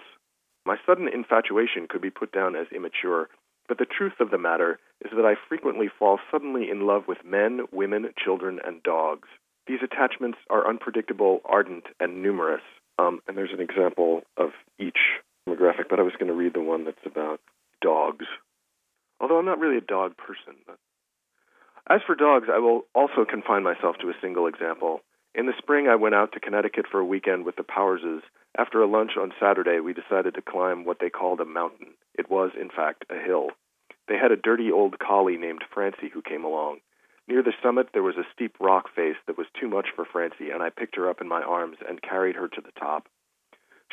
My 0.65 0.75
sudden 0.85 1.07
infatuation 1.07 1.87
could 1.89 2.01
be 2.01 2.09
put 2.09 2.33
down 2.33 2.57
as 2.57 2.67
immature, 2.75 3.29
but 3.69 3.77
the 3.77 3.85
truth 3.85 4.19
of 4.19 4.29
the 4.29 4.37
matter 4.37 4.77
is 5.05 5.11
that 5.15 5.25
I 5.25 5.35
frequently 5.47 5.87
fall 5.87 6.19
suddenly 6.29 6.69
in 6.69 6.85
love 6.85 7.03
with 7.07 7.19
men, 7.23 7.61
women, 7.71 8.09
children, 8.21 8.59
and 8.65 8.83
dogs. 8.83 9.29
These 9.67 9.79
attachments 9.83 10.39
are 10.49 10.67
unpredictable, 10.67 11.39
ardent, 11.45 11.85
and 11.99 12.21
numerous. 12.21 12.61
Um, 12.99 13.21
and 13.27 13.37
there's 13.37 13.53
an 13.53 13.61
example 13.61 14.21
of 14.35 14.49
each 14.77 14.97
demographic, 15.47 15.87
but 15.89 15.99
I 15.99 16.03
was 16.03 16.13
going 16.19 16.27
to 16.27 16.33
read 16.33 16.53
the 16.53 16.61
one 16.61 16.83
that's 16.83 16.97
about 17.05 17.39
dogs. 17.81 18.25
Although 19.21 19.39
I'm 19.39 19.45
not 19.45 19.59
really 19.59 19.77
a 19.77 19.81
dog 19.81 20.17
person. 20.17 20.59
But. 20.67 20.77
As 21.89 22.01
for 22.05 22.15
dogs, 22.15 22.47
I 22.53 22.59
will 22.59 22.81
also 22.93 23.25
confine 23.29 23.63
myself 23.63 23.97
to 24.01 24.09
a 24.09 24.19
single 24.21 24.47
example. 24.47 25.01
In 25.33 25.45
the 25.45 25.53
spring, 25.57 25.87
I 25.87 25.95
went 25.95 26.15
out 26.15 26.33
to 26.33 26.39
Connecticut 26.39 26.85
for 26.91 26.99
a 26.99 27.05
weekend 27.05 27.45
with 27.45 27.55
the 27.55 27.63
Powerses. 27.63 28.21
After 28.57 28.81
a 28.81 28.87
lunch 28.87 29.11
on 29.17 29.31
Saturday, 29.39 29.79
we 29.79 29.93
decided 29.93 30.33
to 30.35 30.41
climb 30.41 30.83
what 30.83 30.97
they 30.99 31.09
called 31.09 31.39
a 31.39 31.45
mountain. 31.45 31.93
It 32.17 32.29
was, 32.29 32.51
in 32.59 32.69
fact, 32.69 33.05
a 33.09 33.23
hill. 33.23 33.49
They 34.07 34.17
had 34.17 34.31
a 34.31 34.35
dirty 34.35 34.71
old 34.71 34.99
collie 34.99 35.37
named 35.37 35.63
Francie 35.73 36.09
who 36.11 36.21
came 36.21 36.43
along. 36.43 36.79
Near 37.29 37.43
the 37.43 37.53
summit, 37.61 37.89
there 37.93 38.01
was 38.01 38.17
a 38.17 38.25
steep 38.33 38.55
rock 38.59 38.89
face 38.95 39.15
that 39.27 39.37
was 39.37 39.45
too 39.53 39.69
much 39.69 39.89
for 39.95 40.03
Francie, 40.03 40.49
and 40.49 40.63
I 40.63 40.71
picked 40.71 40.95
her 40.95 41.07
up 41.07 41.21
in 41.21 41.27
my 41.27 41.43
arms 41.43 41.77
and 41.87 42.01
carried 42.01 42.35
her 42.35 42.47
to 42.47 42.59
the 42.61 42.71
top. 42.71 43.07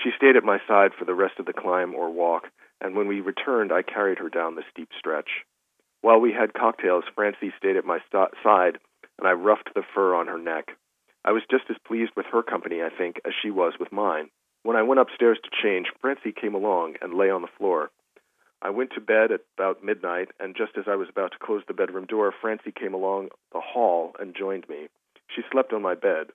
She 0.03 0.11
stayed 0.17 0.37
at 0.37 0.43
my 0.43 0.59
side 0.67 0.93
for 0.99 1.05
the 1.05 1.15
rest 1.15 1.39
of 1.39 1.45
the 1.45 1.53
climb 1.53 1.95
or 1.95 2.11
walk, 2.11 2.49
and 2.81 2.97
when 2.97 3.09
we 3.09 3.21
returned, 3.21 3.73
I 3.73 3.83
carried 3.83 4.19
her 4.21 4.31
down 4.31 4.55
the 4.55 4.65
steep 4.71 4.89
stretch. 4.99 5.45
While 6.01 6.19
we 6.19 6.33
had 6.33 6.55
cocktails, 6.55 7.05
Francie 7.15 7.53
stayed 7.59 7.77
at 7.77 7.85
my 7.85 7.99
st- 8.11 8.33
side, 8.43 8.79
and 9.19 9.29
I 9.29 9.33
roughed 9.33 9.69
the 9.75 9.85
fur 9.95 10.15
on 10.15 10.29
her 10.29 10.39
neck. 10.39 10.75
I 11.23 11.33
was 11.33 11.43
just 11.51 11.65
as 11.69 11.77
pleased 11.87 12.13
with 12.17 12.27
her 12.33 12.43
company, 12.43 12.83
I 12.83 12.89
think, 12.89 13.21
as 13.27 13.35
she 13.43 13.51
was 13.51 13.75
with 13.79 13.93
mine. 13.93 14.31
When 14.63 14.77
I 14.77 14.83
went 14.83 15.01
upstairs 15.01 15.39
to 15.45 15.63
change, 15.63 15.89
Francie 16.01 16.33
came 16.33 16.55
along 16.55 16.95
and 17.03 17.13
lay 17.13 17.29
on 17.29 17.43
the 17.43 17.49
floor. 17.59 17.91
I 18.63 18.71
went 18.71 18.91
to 18.95 19.01
bed 19.01 19.33
at 19.33 19.43
about 19.57 19.85
midnight, 19.85 20.29
and 20.41 20.57
just 20.57 20.73
as 20.79 20.85
I 20.89 20.97
was 20.97 21.09
about 21.09 21.33
to 21.33 21.39
close 21.39 21.63
the 21.67 21.75
bedroom 21.75 22.07
door, 22.07 22.33
Francie 22.41 22.73
came 22.73 22.95
along 22.95 23.29
the 23.53 23.61
hall 23.61 24.15
and 24.19 24.35
joined 24.35 24.69
me. 24.69 24.89
She 25.29 25.43
slept 25.53 25.73
on 25.73 25.83
my 25.83 25.95
bed. 25.95 26.29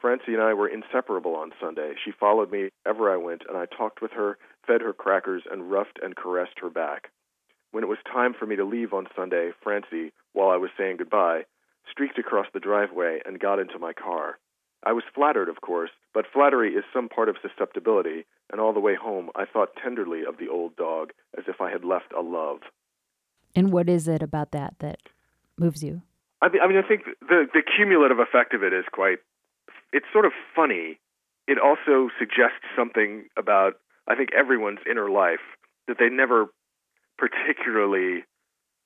Francie 0.00 0.34
and 0.34 0.42
I 0.42 0.52
were 0.52 0.68
inseparable 0.68 1.34
on 1.36 1.52
Sunday. 1.60 1.94
She 2.04 2.10
followed 2.10 2.50
me 2.50 2.70
ever 2.84 3.12
I 3.12 3.16
went, 3.16 3.42
and 3.48 3.56
I 3.56 3.66
talked 3.66 4.02
with 4.02 4.10
her, 4.12 4.36
fed 4.66 4.80
her 4.82 4.92
crackers, 4.92 5.44
and 5.50 5.70
roughed 5.70 5.98
and 6.02 6.16
caressed 6.16 6.58
her 6.60 6.70
back. 6.70 7.10
When 7.70 7.84
it 7.84 7.88
was 7.88 7.98
time 8.12 8.34
for 8.34 8.44
me 8.44 8.56
to 8.56 8.64
leave 8.64 8.92
on 8.92 9.06
Sunday, 9.16 9.52
Francie, 9.62 10.12
while 10.32 10.50
I 10.50 10.56
was 10.56 10.70
saying 10.76 10.98
goodbye, 10.98 11.44
streaked 11.90 12.18
across 12.18 12.46
the 12.52 12.60
driveway 12.60 13.20
and 13.24 13.40
got 13.40 13.58
into 13.58 13.78
my 13.78 13.92
car. 13.92 14.38
I 14.84 14.92
was 14.92 15.04
flattered, 15.14 15.48
of 15.48 15.60
course, 15.60 15.90
but 16.12 16.26
flattery 16.32 16.74
is 16.74 16.84
some 16.92 17.08
part 17.08 17.28
of 17.28 17.36
susceptibility, 17.40 18.26
and 18.50 18.60
all 18.60 18.72
the 18.72 18.80
way 18.80 18.94
home 18.94 19.30
I 19.34 19.44
thought 19.44 19.70
tenderly 19.82 20.24
of 20.26 20.38
the 20.38 20.48
old 20.48 20.76
dog 20.76 21.12
as 21.36 21.44
if 21.48 21.60
I 21.60 21.70
had 21.70 21.84
left 21.84 22.12
a 22.16 22.20
love. 22.20 22.58
And 23.54 23.72
what 23.72 23.88
is 23.88 24.08
it 24.08 24.22
about 24.22 24.52
that 24.52 24.74
that 24.78 24.98
moves 25.58 25.82
you? 25.82 26.02
I 26.40 26.48
mean, 26.48 26.62
I 26.62 26.66
mean, 26.66 26.78
I 26.78 26.86
think 26.86 27.04
the 27.20 27.46
the 27.52 27.62
cumulative 27.62 28.18
effect 28.18 28.54
of 28.54 28.62
it 28.62 28.72
is 28.72 28.84
quite. 28.90 29.18
It's 29.92 30.06
sort 30.12 30.24
of 30.24 30.32
funny. 30.56 30.98
It 31.46 31.58
also 31.58 32.08
suggests 32.18 32.64
something 32.76 33.28
about 33.36 33.74
I 34.08 34.16
think 34.16 34.30
everyone's 34.36 34.80
inner 34.90 35.10
life 35.10 35.44
that 35.86 35.98
they 35.98 36.08
never 36.08 36.46
particularly 37.18 38.24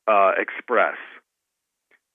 uh, 0.06 0.32
express. 0.38 0.96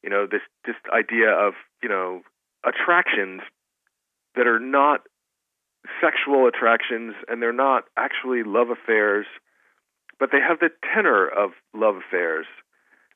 You 0.04 0.10
know, 0.10 0.28
this 0.30 0.42
this 0.66 0.76
idea 0.94 1.30
of 1.30 1.54
you 1.82 1.90
know 1.90 2.22
attractions 2.66 3.42
that 4.36 4.48
are 4.48 4.60
not 4.60 5.02
sexual 6.00 6.48
attractions 6.48 7.16
and 7.28 7.42
they're 7.42 7.54
not 7.54 7.86
actually 7.98 8.44
love 8.44 8.70
affairs, 8.70 9.26
but 10.20 10.30
they 10.32 10.40
have 10.40 10.60
the 10.60 10.70
tenor 10.94 11.28
of 11.28 11.52
love 11.74 11.96
affairs. 11.96 12.46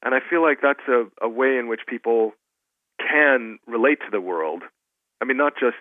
And 0.01 0.13
I 0.13 0.19
feel 0.28 0.41
like 0.41 0.60
that's 0.62 0.88
a, 0.88 1.06
a 1.21 1.30
way 1.30 1.58
in 1.58 1.67
which 1.67 1.82
people 1.88 2.34
can 2.99 3.60
relate 3.67 3.99
to 4.01 4.12
the 4.12 4.21
world. 4.21 4.63
I 5.21 5.25
mean, 5.25 5.38
not 5.38 5.54
just 5.60 5.78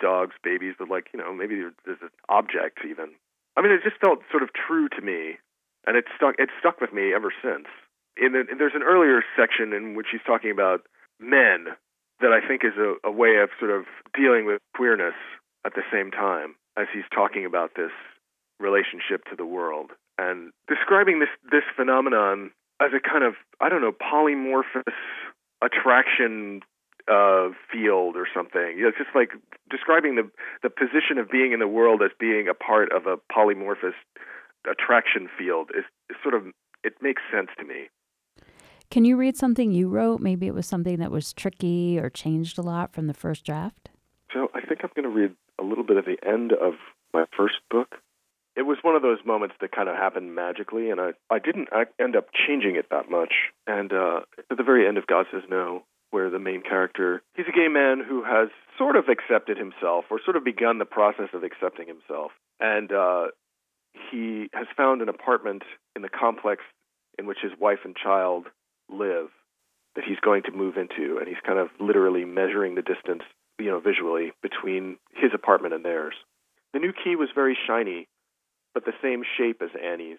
dogs, 0.00 0.34
babies, 0.42 0.74
but 0.78 0.88
like, 0.88 1.08
you 1.12 1.18
know, 1.18 1.32
maybe 1.34 1.62
there's 1.84 1.98
objects 2.28 2.82
even. 2.88 3.10
I 3.56 3.62
mean, 3.62 3.72
it 3.72 3.82
just 3.82 4.00
felt 4.00 4.20
sort 4.30 4.42
of 4.42 4.50
true 4.54 4.88
to 4.88 5.02
me, 5.02 5.38
and 5.86 5.96
it 5.96 6.04
stuck. 6.16 6.36
It 6.38 6.50
stuck 6.60 6.80
with 6.80 6.92
me 6.92 7.12
ever 7.12 7.32
since. 7.42 7.66
In 8.16 8.32
the, 8.32 8.44
there's 8.56 8.74
an 8.74 8.82
earlier 8.82 9.22
section 9.36 9.72
in 9.72 9.94
which 9.94 10.06
he's 10.12 10.22
talking 10.26 10.50
about 10.50 10.82
men 11.18 11.66
that 12.20 12.30
I 12.32 12.46
think 12.46 12.62
is 12.64 12.78
a, 12.78 12.94
a 13.06 13.10
way 13.10 13.38
of 13.42 13.50
sort 13.58 13.70
of 13.70 13.86
dealing 14.14 14.46
with 14.46 14.60
queerness 14.74 15.14
at 15.68 15.74
the 15.74 15.84
same 15.92 16.10
time 16.10 16.56
as 16.78 16.86
he's 16.92 17.04
talking 17.14 17.44
about 17.44 17.72
this 17.76 17.92
relationship 18.58 19.24
to 19.28 19.36
the 19.36 19.44
world 19.44 19.90
and 20.16 20.50
describing 20.66 21.20
this 21.20 21.28
this 21.52 21.62
phenomenon 21.76 22.50
as 22.80 22.90
a 22.96 23.00
kind 23.00 23.22
of 23.22 23.34
I 23.60 23.68
don't 23.68 23.82
know 23.82 23.92
polymorphous 23.92 24.96
attraction 25.62 26.62
uh, 27.06 27.48
field 27.70 28.16
or 28.16 28.26
something. 28.34 28.76
You 28.76 28.82
know, 28.82 28.88
it's 28.88 28.98
just 28.98 29.14
like 29.14 29.32
describing 29.70 30.16
the 30.16 30.30
the 30.62 30.70
position 30.70 31.18
of 31.18 31.30
being 31.30 31.52
in 31.52 31.60
the 31.60 31.68
world 31.68 32.00
as 32.02 32.10
being 32.18 32.48
a 32.48 32.54
part 32.54 32.90
of 32.90 33.06
a 33.06 33.16
polymorphous 33.30 33.98
attraction 34.64 35.28
field 35.38 35.70
is, 35.76 35.84
is 36.08 36.16
sort 36.22 36.34
of 36.34 36.46
it 36.82 36.94
makes 37.02 37.20
sense 37.30 37.48
to 37.58 37.64
me. 37.64 37.90
Can 38.90 39.04
you 39.04 39.18
read 39.18 39.36
something 39.36 39.70
you 39.70 39.88
wrote? 39.88 40.20
Maybe 40.20 40.46
it 40.46 40.54
was 40.54 40.66
something 40.66 40.98
that 40.98 41.10
was 41.10 41.34
tricky 41.34 41.98
or 41.98 42.08
changed 42.08 42.58
a 42.58 42.62
lot 42.62 42.94
from 42.94 43.06
the 43.06 43.12
first 43.12 43.44
draft. 43.44 43.90
So 44.32 44.48
I 44.54 44.60
think 44.62 44.80
I'm 44.82 44.90
going 44.96 45.04
to 45.04 45.14
read 45.14 45.34
a 45.58 45.64
little 45.64 45.84
bit 45.84 45.96
of 45.96 46.04
the 46.04 46.18
end 46.26 46.52
of 46.52 46.74
my 47.12 47.24
first 47.36 47.56
book. 47.70 47.96
It 48.56 48.62
was 48.62 48.78
one 48.82 48.96
of 48.96 49.02
those 49.02 49.18
moments 49.24 49.54
that 49.60 49.70
kind 49.70 49.88
of 49.88 49.94
happened 49.94 50.34
magically, 50.34 50.90
and 50.90 51.00
I, 51.00 51.10
I 51.30 51.38
didn't 51.38 51.68
end 52.00 52.16
up 52.16 52.26
changing 52.34 52.76
it 52.76 52.86
that 52.90 53.10
much. 53.10 53.32
And 53.66 53.92
uh, 53.92 54.20
at 54.50 54.56
the 54.56 54.64
very 54.64 54.86
end 54.86 54.98
of 54.98 55.06
God 55.06 55.26
Says 55.32 55.42
No, 55.48 55.84
where 56.10 56.30
the 56.30 56.40
main 56.40 56.62
character, 56.62 57.22
he's 57.36 57.46
a 57.48 57.52
gay 57.52 57.68
man 57.68 58.02
who 58.06 58.24
has 58.24 58.48
sort 58.76 58.96
of 58.96 59.04
accepted 59.08 59.58
himself, 59.58 60.06
or 60.10 60.20
sort 60.24 60.36
of 60.36 60.44
begun 60.44 60.78
the 60.78 60.84
process 60.84 61.28
of 61.34 61.44
accepting 61.44 61.86
himself. 61.86 62.32
And 62.58 62.90
uh, 62.90 63.26
he 64.10 64.48
has 64.52 64.66
found 64.76 65.02
an 65.02 65.08
apartment 65.08 65.62
in 65.94 66.02
the 66.02 66.08
complex 66.08 66.62
in 67.18 67.26
which 67.26 67.38
his 67.42 67.52
wife 67.58 67.80
and 67.84 67.96
child 67.96 68.46
live 68.90 69.28
that 69.94 70.04
he's 70.04 70.20
going 70.20 70.42
to 70.44 70.52
move 70.52 70.76
into, 70.76 71.18
and 71.18 71.26
he's 71.26 71.42
kind 71.44 71.58
of 71.58 71.68
literally 71.80 72.24
measuring 72.24 72.74
the 72.74 72.82
distance, 72.82 73.22
you 73.58 73.66
know, 73.66 73.80
visually 73.80 74.32
between 74.42 74.98
his 75.14 75.32
apartment 75.34 75.74
and 75.74 75.84
theirs. 75.84 76.14
The 76.72 76.78
new 76.78 76.92
key 76.92 77.16
was 77.16 77.28
very 77.34 77.56
shiny, 77.66 78.08
but 78.74 78.84
the 78.84 78.92
same 79.02 79.22
shape 79.36 79.62
as 79.62 79.70
Annie's. 79.82 80.18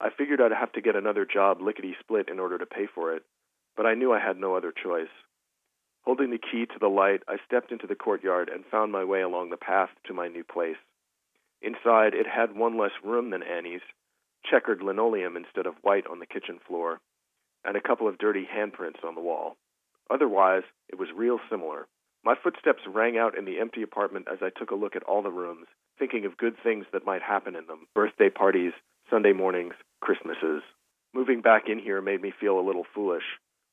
I 0.00 0.10
figured 0.10 0.40
I'd 0.40 0.52
have 0.52 0.72
to 0.72 0.80
get 0.80 0.96
another 0.96 1.24
job 1.24 1.60
lickety 1.60 1.96
split 2.00 2.28
in 2.28 2.38
order 2.38 2.58
to 2.58 2.66
pay 2.66 2.86
for 2.92 3.14
it, 3.14 3.22
but 3.76 3.86
I 3.86 3.94
knew 3.94 4.12
I 4.12 4.18
had 4.20 4.38
no 4.38 4.54
other 4.54 4.72
choice. 4.72 5.12
Holding 6.02 6.30
the 6.30 6.38
key 6.38 6.66
to 6.66 6.78
the 6.78 6.88
light, 6.88 7.22
I 7.28 7.36
stepped 7.46 7.72
into 7.72 7.86
the 7.86 7.94
courtyard 7.94 8.50
and 8.52 8.66
found 8.66 8.92
my 8.92 9.04
way 9.04 9.22
along 9.22 9.50
the 9.50 9.56
path 9.56 9.88
to 10.06 10.12
my 10.12 10.28
new 10.28 10.44
place. 10.44 10.76
Inside, 11.62 12.12
it 12.12 12.26
had 12.26 12.54
one 12.54 12.76
less 12.76 12.92
room 13.02 13.30
than 13.30 13.42
Annie's, 13.42 13.80
checkered 14.44 14.82
linoleum 14.82 15.36
instead 15.36 15.66
of 15.66 15.74
white 15.80 16.06
on 16.06 16.18
the 16.18 16.26
kitchen 16.26 16.58
floor 16.66 17.00
and 17.64 17.76
a 17.76 17.80
couple 17.80 18.06
of 18.06 18.18
dirty 18.18 18.46
handprints 18.46 19.02
on 19.02 19.14
the 19.14 19.20
wall. 19.20 19.56
Otherwise, 20.10 20.64
it 20.90 20.98
was 20.98 21.08
real 21.16 21.38
similar. 21.50 21.86
My 22.24 22.34
footsteps 22.42 22.80
rang 22.86 23.18
out 23.18 23.36
in 23.36 23.44
the 23.44 23.60
empty 23.60 23.82
apartment 23.82 24.28
as 24.32 24.38
I 24.40 24.48
took 24.48 24.70
a 24.70 24.74
look 24.74 24.96
at 24.96 25.02
all 25.02 25.20
the 25.20 25.30
rooms, 25.30 25.66
thinking 25.98 26.24
of 26.24 26.38
good 26.38 26.56
things 26.62 26.86
that 26.92 27.04
might 27.04 27.20
happen 27.20 27.54
in 27.54 27.66
them 27.66 27.86
birthday 27.94 28.30
parties, 28.30 28.72
Sunday 29.10 29.34
mornings, 29.34 29.74
Christmases. 30.00 30.62
Moving 31.12 31.42
back 31.42 31.68
in 31.68 31.78
here 31.78 32.00
made 32.00 32.22
me 32.22 32.32
feel 32.40 32.58
a 32.58 32.64
little 32.66 32.86
foolish. 32.94 33.24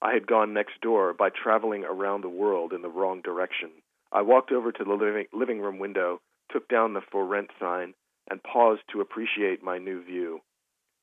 I 0.01 0.13
had 0.13 0.27
gone 0.27 0.53
next 0.53 0.81
door 0.81 1.13
by 1.13 1.29
traveling 1.29 1.85
around 1.85 2.21
the 2.21 2.29
world 2.29 2.73
in 2.73 2.81
the 2.81 2.89
wrong 2.89 3.21
direction. 3.21 3.69
I 4.11 4.21
walked 4.23 4.51
over 4.51 4.73
to 4.73 4.83
the 4.83 4.93
living, 4.93 5.27
living 5.31 5.61
room 5.61 5.79
window, 5.79 6.19
took 6.51 6.67
down 6.67 6.93
the 6.93 7.01
for 7.09 7.25
rent 7.25 7.51
sign, 7.57 7.93
and 8.29 8.43
paused 8.43 8.81
to 8.91 8.99
appreciate 8.99 9.63
my 9.63 9.77
new 9.77 10.03
view. 10.03 10.41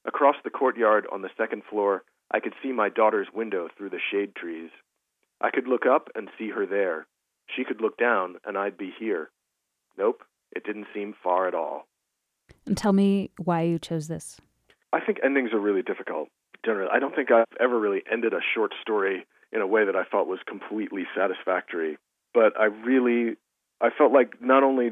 Across 0.05 0.37
the 0.45 0.51
courtyard 0.51 1.07
on 1.11 1.23
the 1.23 1.31
second 1.39 1.63
floor, 1.71 2.03
I 2.31 2.41
could 2.41 2.55
see 2.63 2.73
my 2.73 2.91
daughter's 2.91 3.29
window 3.33 3.69
through 3.77 3.91
the 3.91 4.01
shade 4.13 4.37
trees. 4.37 4.71
I 5.41 5.51
could 5.51 5.67
look 5.67 5.87
up 5.87 6.11
and 6.15 6.29
see 6.39 6.51
her 6.51 6.67
there. 6.67 7.07
She 7.55 7.65
could 7.65 7.81
look 7.81 7.97
down 7.97 8.37
and 8.45 8.57
I'd 8.57 8.77
be 8.77 8.93
here. 8.99 9.31
Nope, 9.97 10.23
it 10.55 10.65
didn't 10.65 10.87
seem 10.95 11.15
far 11.23 11.49
at 11.49 11.55
all. 11.55 11.87
And 12.67 12.77
tell 12.77 12.93
me 12.93 13.31
why 13.43 13.63
you 13.63 13.79
chose 13.79 14.09
this. 14.09 14.39
I 14.93 15.01
think 15.01 15.19
endings 15.23 15.53
are 15.53 15.61
really 15.61 15.83
difficult. 15.83 16.29
Generally, 16.65 16.91
I 16.93 16.99
don't 16.99 17.15
think 17.15 17.31
I've 17.31 17.45
ever 17.61 17.79
really 17.79 18.03
ended 18.11 18.33
a 18.33 18.41
short 18.55 18.73
story 18.81 19.27
in 19.53 19.61
a 19.61 19.67
way 19.67 19.85
that 19.85 19.97
I 19.97 20.05
felt 20.05 20.29
was 20.29 20.41
completely 20.47 21.05
satisfactory. 21.17 21.99
But 22.35 22.59
I 22.59 22.65
really, 22.65 23.37
I 23.81 23.91
felt 23.97 24.13
like 24.13 24.41
not 24.41 24.63
only 24.63 24.91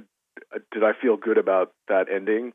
did 0.72 0.84
I 0.84 0.92
feel 1.00 1.16
good 1.16 1.38
about 1.38 1.72
that 1.88 2.06
ending, 2.12 2.52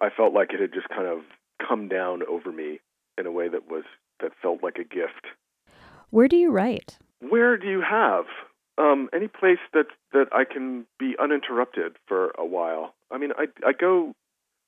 I 0.00 0.08
felt 0.14 0.32
like 0.32 0.52
it 0.52 0.60
had 0.60 0.72
just 0.72 0.88
kind 0.88 1.06
of 1.06 1.20
come 1.66 1.88
down 1.88 2.22
over 2.28 2.50
me 2.50 2.80
in 3.18 3.26
a 3.26 3.32
way 3.32 3.48
that 3.48 3.70
was 3.70 3.84
that 4.20 4.32
felt 4.40 4.62
like 4.62 4.76
a 4.76 4.84
gift. 4.84 5.26
Where 6.10 6.28
do 6.28 6.36
you 6.36 6.50
write? 6.50 6.98
Where 7.20 7.56
do 7.56 7.68
you 7.68 7.82
have? 7.82 8.24
Um, 8.78 9.10
any 9.14 9.28
place 9.28 9.58
that 9.74 9.86
that 10.12 10.28
I 10.32 10.44
can 10.44 10.86
be 10.98 11.14
uninterrupted 11.20 11.96
for 12.06 12.32
a 12.38 12.44
while. 12.44 12.94
I 13.10 13.18
mean, 13.18 13.32
I 13.36 13.46
I 13.66 13.72
go. 13.72 14.14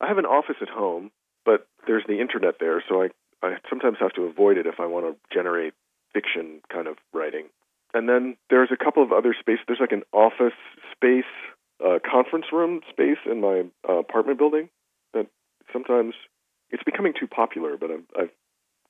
I 0.01 0.09
have 0.09 0.19
an 0.19 0.27
office 0.27 0.57
at 0.61 0.69
home, 0.69 1.11
but 1.45 1.67
there's 1.87 2.05
the 2.07 2.21
internet 2.21 2.57
there, 2.61 2.83
so 2.89 3.03
I 3.03 3.09
I 3.43 3.57
sometimes 3.69 3.99
have 4.01 4.13
to 4.15 4.23
avoid 4.23 4.59
it 4.59 4.67
if 4.67 4.79
I 4.79 4.87
want 4.87 5.07
to 5.07 5.35
generate 5.35 5.75
fiction 6.13 6.61
kind 6.73 6.87
of 6.87 6.97
writing. 7.13 7.47
And 7.93 8.09
then 8.09 8.37
there's 8.51 8.71
a 8.73 8.83
couple 8.83 9.03
of 9.03 9.13
other 9.13 9.35
spaces. 9.39 9.65
There's 9.67 9.81
like 9.81 9.93
an 9.93 10.03
office 10.13 10.59
space, 10.93 11.31
uh, 11.85 11.99
conference 12.09 12.47
room 12.53 12.81
space 12.91 13.19
in 13.31 13.41
my 13.41 13.65
uh, 13.89 13.99
apartment 13.99 14.39
building 14.39 14.69
that 15.13 15.27
sometimes 15.73 16.15
it's 16.71 16.83
becoming 16.83 17.13
too 17.19 17.29
popular, 17.29 17.77
but 17.77 17.91
I've, 17.91 18.05
I've 18.19 18.31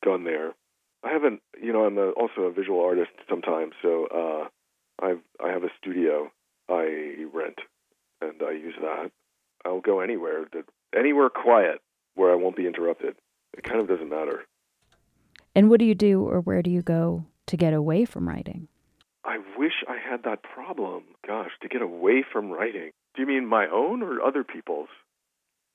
gone 0.03 0.25
there. 0.25 0.53
I 1.03 1.11
haven't, 1.11 1.41
you 1.61 1.73
know, 1.73 1.85
I'm 1.85 1.99
a, 1.99 2.11
also 2.11 2.43
a 2.43 2.53
visual 2.53 2.83
artist 2.83 3.11
sometimes, 3.29 3.75
so 3.83 4.07
uh, 4.07 4.49
I've 5.03 5.21
I 5.43 5.49
have 5.51 5.65
a 5.65 5.71
studio 5.81 6.31
I 6.69 7.15
rent, 7.33 7.59
and 8.21 8.41
I 8.43 8.53
use 8.53 8.75
that. 8.81 9.11
I'll 9.65 9.81
go 9.81 10.01
anywhere 10.01 10.45
that 10.53 10.65
anywhere 10.97 11.31
quiet 11.31 11.81
where 12.15 12.33
I 12.33 12.37
won't 12.37 12.57
be 12.57 12.67
interrupted. 12.67 13.17
It 13.57 13.65
kind 13.65 13.81
of 13.81 13.89
doesn't 13.89 14.09
matter. 14.09 14.45
And 15.55 15.71
what 15.71 15.79
do 15.79 15.87
you 15.87 15.95
do, 15.95 16.23
or 16.23 16.41
where 16.41 16.63
do 16.63 16.71
you 16.71 16.83
go 16.83 17.25
to 17.47 17.57
get 17.57 17.73
away 17.73 18.05
from 18.05 18.29
writing? 18.29 18.69
I 19.25 19.39
wish 19.57 19.85
I 19.89 19.97
had 19.97 20.25
that 20.25 20.43
problem. 20.43 21.05
Gosh, 21.27 21.53
to 21.63 21.69
get 21.69 21.83
away 21.83 22.25
from 22.31 22.51
writing. 22.51 22.91
Do 23.15 23.23
you 23.23 23.29
mean 23.29 23.47
my 23.47 23.67
own 23.69 24.03
or 24.03 24.21
other 24.21 24.45
people's? 24.45 24.89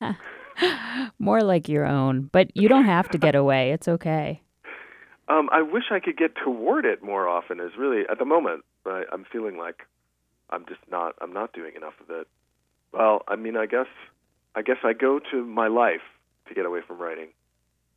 More 1.20 1.42
like 1.42 1.70
your 1.70 1.86
own, 1.86 2.30
but 2.32 2.56
you 2.56 2.68
don't 2.68 2.86
have 2.86 3.10
to 3.10 3.18
get 3.18 3.36
away. 3.36 3.72
It's 3.72 3.88
okay. 3.88 4.42
Um, 5.30 5.48
I 5.52 5.62
wish 5.62 5.84
I 5.92 6.00
could 6.00 6.18
get 6.18 6.32
toward 6.44 6.86
it 6.86 7.04
more 7.04 7.28
often. 7.28 7.60
Is 7.60 7.74
really 7.78 8.02
at 8.10 8.18
the 8.18 8.26
moment, 8.26 8.66
I, 8.90 9.04
I'm 9.12 9.26
feeling 9.32 9.58
like 9.58 9.88
I'm 10.50 10.66
just 10.68 10.82
not. 10.90 11.16
I'm 11.22 11.34
not 11.34 11.54
doing 11.54 11.76
enough 11.76 11.94
of 12.02 12.10
it. 12.10 12.28
Well, 12.92 13.22
I 13.28 13.36
mean, 13.36 13.56
I 13.56 13.66
guess, 13.66 13.88
I 14.56 14.62
guess 14.62 14.78
I 14.84 14.94
go 14.94 15.20
to 15.32 15.46
my 15.46 15.68
life 15.68 16.02
to 16.48 16.54
get 16.54 16.66
away 16.66 16.80
from 16.86 16.98
writing, 16.98 17.30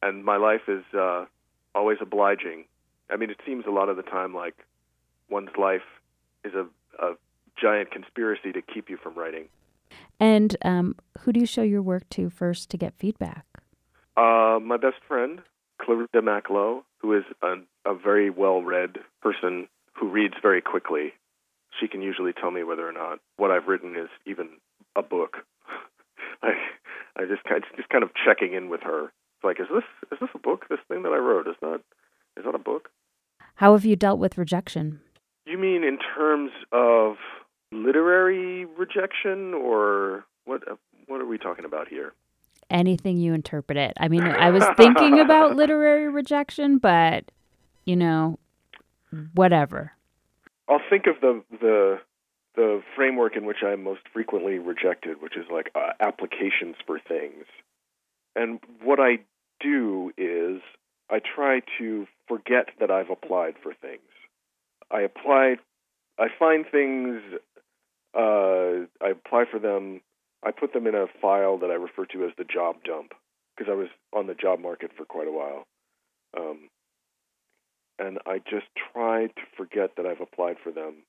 and 0.02 0.24
my 0.24 0.36
life 0.36 0.62
is 0.68 0.84
uh, 0.96 1.24
always 1.74 1.98
obliging. 2.00 2.64
I 3.10 3.16
mean, 3.16 3.30
it 3.30 3.38
seems 3.46 3.64
a 3.66 3.70
lot 3.70 3.88
of 3.88 3.96
the 3.96 4.02
time 4.02 4.34
like 4.34 4.54
one's 5.30 5.56
life 5.58 5.82
is 6.44 6.52
a, 6.54 6.66
a 7.02 7.14
giant 7.60 7.90
conspiracy 7.90 8.52
to 8.52 8.62
keep 8.62 8.90
you 8.90 8.96
from 8.96 9.14
writing. 9.14 9.48
And 10.20 10.56
um, 10.64 10.96
who 11.20 11.32
do 11.32 11.40
you 11.40 11.46
show 11.46 11.62
your 11.62 11.82
work 11.82 12.08
to 12.10 12.30
first 12.30 12.70
to 12.70 12.76
get 12.76 12.94
feedback? 12.98 13.46
Uh, 14.16 14.58
my 14.62 14.76
best 14.76 14.96
friend, 15.08 15.40
Clarita 15.80 16.20
Macklow, 16.22 16.82
who 16.98 17.16
is 17.16 17.24
a, 17.42 17.54
a 17.86 17.94
very 17.94 18.30
well 18.30 18.62
read 18.62 18.98
person 19.20 19.68
who 19.94 20.08
reads 20.08 20.34
very 20.42 20.60
quickly. 20.60 21.12
She 21.80 21.88
can 21.88 22.02
usually 22.02 22.32
tell 22.32 22.50
me 22.50 22.62
whether 22.64 22.86
or 22.86 22.92
not 22.92 23.18
what 23.36 23.50
I've 23.50 23.66
written 23.66 23.96
is 23.96 24.08
even 24.26 24.48
a 24.96 25.02
book. 25.02 25.38
I 26.42 26.52
I 27.16 27.24
just 27.26 27.44
kind 27.44 27.62
just 27.76 27.88
kind 27.88 28.04
of 28.04 28.10
checking 28.24 28.54
in 28.54 28.68
with 28.68 28.80
her. 28.82 29.04
It's 29.06 29.44
like, 29.44 29.60
is 29.60 29.66
this 29.72 29.84
is 30.12 30.18
this 30.20 30.30
a 30.34 30.38
book? 30.38 30.66
This 30.68 30.80
thing 30.88 31.02
that 31.02 31.12
I 31.12 31.18
wrote 31.18 31.46
is 31.46 31.56
that 31.60 31.80
is 32.36 32.44
that 32.44 32.54
a 32.54 32.58
book? 32.58 32.90
How 33.56 33.72
have 33.72 33.84
you 33.84 33.96
dealt 33.96 34.18
with 34.18 34.38
rejection? 34.38 35.00
You 35.46 35.58
mean 35.58 35.84
in 35.84 35.98
terms 35.98 36.52
of 36.72 37.16
literary 37.72 38.64
rejection, 38.64 39.54
or 39.54 40.24
what? 40.44 40.62
What 41.06 41.20
are 41.20 41.26
we 41.26 41.38
talking 41.38 41.64
about 41.64 41.88
here? 41.88 42.12
Anything 42.70 43.18
you 43.18 43.34
interpret 43.34 43.76
it. 43.76 43.92
I 43.98 44.08
mean, 44.08 44.22
I 44.22 44.50
was 44.50 44.64
thinking 44.76 45.18
about 45.20 45.56
literary 45.56 46.08
rejection, 46.08 46.78
but 46.78 47.30
you 47.84 47.96
know, 47.96 48.38
whatever. 49.34 49.92
I'll 50.68 50.80
think 50.88 51.06
of 51.06 51.20
the 51.20 51.42
the 51.50 52.00
the 52.54 52.82
framework 52.94 53.36
in 53.36 53.46
which 53.46 53.62
I'm 53.64 53.82
most 53.82 54.02
frequently 54.12 54.58
rejected, 54.58 55.22
which 55.22 55.36
is 55.36 55.46
like 55.50 55.70
uh, 55.74 55.92
applications 56.00 56.76
for 56.86 56.98
things. 56.98 57.44
And 58.36 58.60
what 58.82 59.00
I 59.00 59.20
do 59.60 60.12
is 60.18 60.60
I 61.10 61.20
try 61.20 61.60
to 61.78 62.06
forget 62.28 62.68
that 62.80 62.90
I've 62.90 63.10
applied 63.10 63.54
for 63.62 63.72
things. 63.74 64.00
I 64.90 65.00
apply, 65.02 65.56
I 66.18 66.26
find 66.38 66.66
things, 66.70 67.22
uh, 68.14 68.86
I 69.00 69.10
apply 69.10 69.44
for 69.50 69.58
them, 69.58 70.02
I 70.42 70.50
put 70.50 70.72
them 70.72 70.86
in 70.86 70.94
a 70.94 71.06
file 71.20 71.58
that 71.58 71.70
I 71.70 71.74
refer 71.74 72.04
to 72.06 72.24
as 72.24 72.32
the 72.36 72.44
job 72.44 72.76
dump 72.84 73.12
because 73.56 73.70
I 73.70 73.74
was 73.74 73.88
on 74.12 74.26
the 74.26 74.34
job 74.34 74.60
market 74.60 74.90
for 74.96 75.04
quite 75.04 75.28
a 75.28 75.32
while. 75.32 75.64
Um, 76.36 76.68
and 78.02 78.18
I 78.26 78.38
just 78.38 78.66
try 78.92 79.26
to 79.28 79.42
forget 79.56 79.96
that 79.96 80.06
I've 80.06 80.20
applied 80.20 80.56
for 80.62 80.72
them. 80.72 81.04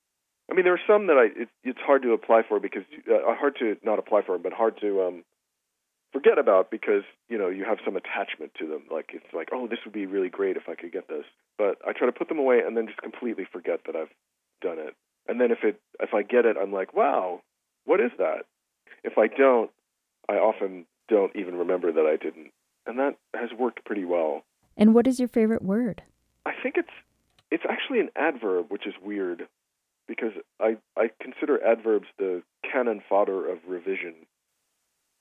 I 0.50 0.54
mean, 0.54 0.64
there 0.64 0.74
are 0.74 0.86
some 0.86 1.08
that 1.08 1.16
I 1.16 1.42
it, 1.42 1.48
it's 1.64 1.80
hard 1.80 2.02
to 2.02 2.12
apply 2.12 2.42
for 2.48 2.60
because 2.60 2.82
uh, 3.10 3.34
hard 3.34 3.56
to 3.58 3.76
not 3.82 3.98
apply 3.98 4.22
for, 4.22 4.38
but 4.38 4.52
hard 4.52 4.78
to 4.80 5.02
um, 5.02 5.24
forget 6.12 6.38
about 6.38 6.70
because 6.70 7.02
you 7.28 7.38
know 7.38 7.48
you 7.48 7.64
have 7.64 7.78
some 7.84 7.96
attachment 7.96 8.52
to 8.58 8.68
them. 8.68 8.84
Like 8.92 9.10
it's 9.12 9.32
like, 9.32 9.48
oh, 9.52 9.66
this 9.66 9.80
would 9.84 9.94
be 9.94 10.06
really 10.06 10.28
great 10.28 10.56
if 10.56 10.68
I 10.68 10.74
could 10.74 10.92
get 10.92 11.08
this. 11.08 11.24
But 11.58 11.78
I 11.86 11.92
try 11.92 12.06
to 12.06 12.12
put 12.12 12.28
them 12.28 12.38
away 12.38 12.60
and 12.64 12.76
then 12.76 12.86
just 12.86 13.02
completely 13.02 13.46
forget 13.50 13.80
that 13.86 13.96
I've 13.96 14.12
done 14.60 14.78
it. 14.78 14.94
And 15.26 15.40
then 15.40 15.50
if 15.50 15.64
it 15.64 15.80
if 16.00 16.14
I 16.14 16.22
get 16.22 16.44
it, 16.44 16.56
I'm 16.60 16.72
like, 16.72 16.94
wow, 16.94 17.40
what 17.86 18.00
is 18.00 18.12
that? 18.18 18.44
If 19.02 19.18
I 19.18 19.26
don't, 19.26 19.70
I 20.28 20.34
often 20.34 20.86
don't 21.08 21.34
even 21.34 21.56
remember 21.56 21.90
that 21.92 22.06
I 22.06 22.22
didn't, 22.22 22.52
and 22.86 22.98
that 22.98 23.16
has 23.34 23.50
worked 23.58 23.84
pretty 23.84 24.04
well. 24.04 24.42
And 24.76 24.94
what 24.94 25.06
is 25.06 25.18
your 25.18 25.28
favorite 25.28 25.62
word? 25.62 26.02
I 26.46 26.52
think 26.62 26.76
it's 26.76 26.88
it's 27.50 27.64
actually 27.68 28.00
an 28.00 28.10
adverb, 28.16 28.66
which 28.70 28.86
is 28.86 28.94
weird 29.02 29.46
because 30.06 30.32
I 30.60 30.76
I 30.96 31.10
consider 31.20 31.64
adverbs 31.64 32.06
the 32.18 32.42
cannon 32.70 33.02
fodder 33.08 33.50
of 33.50 33.58
revision. 33.66 34.14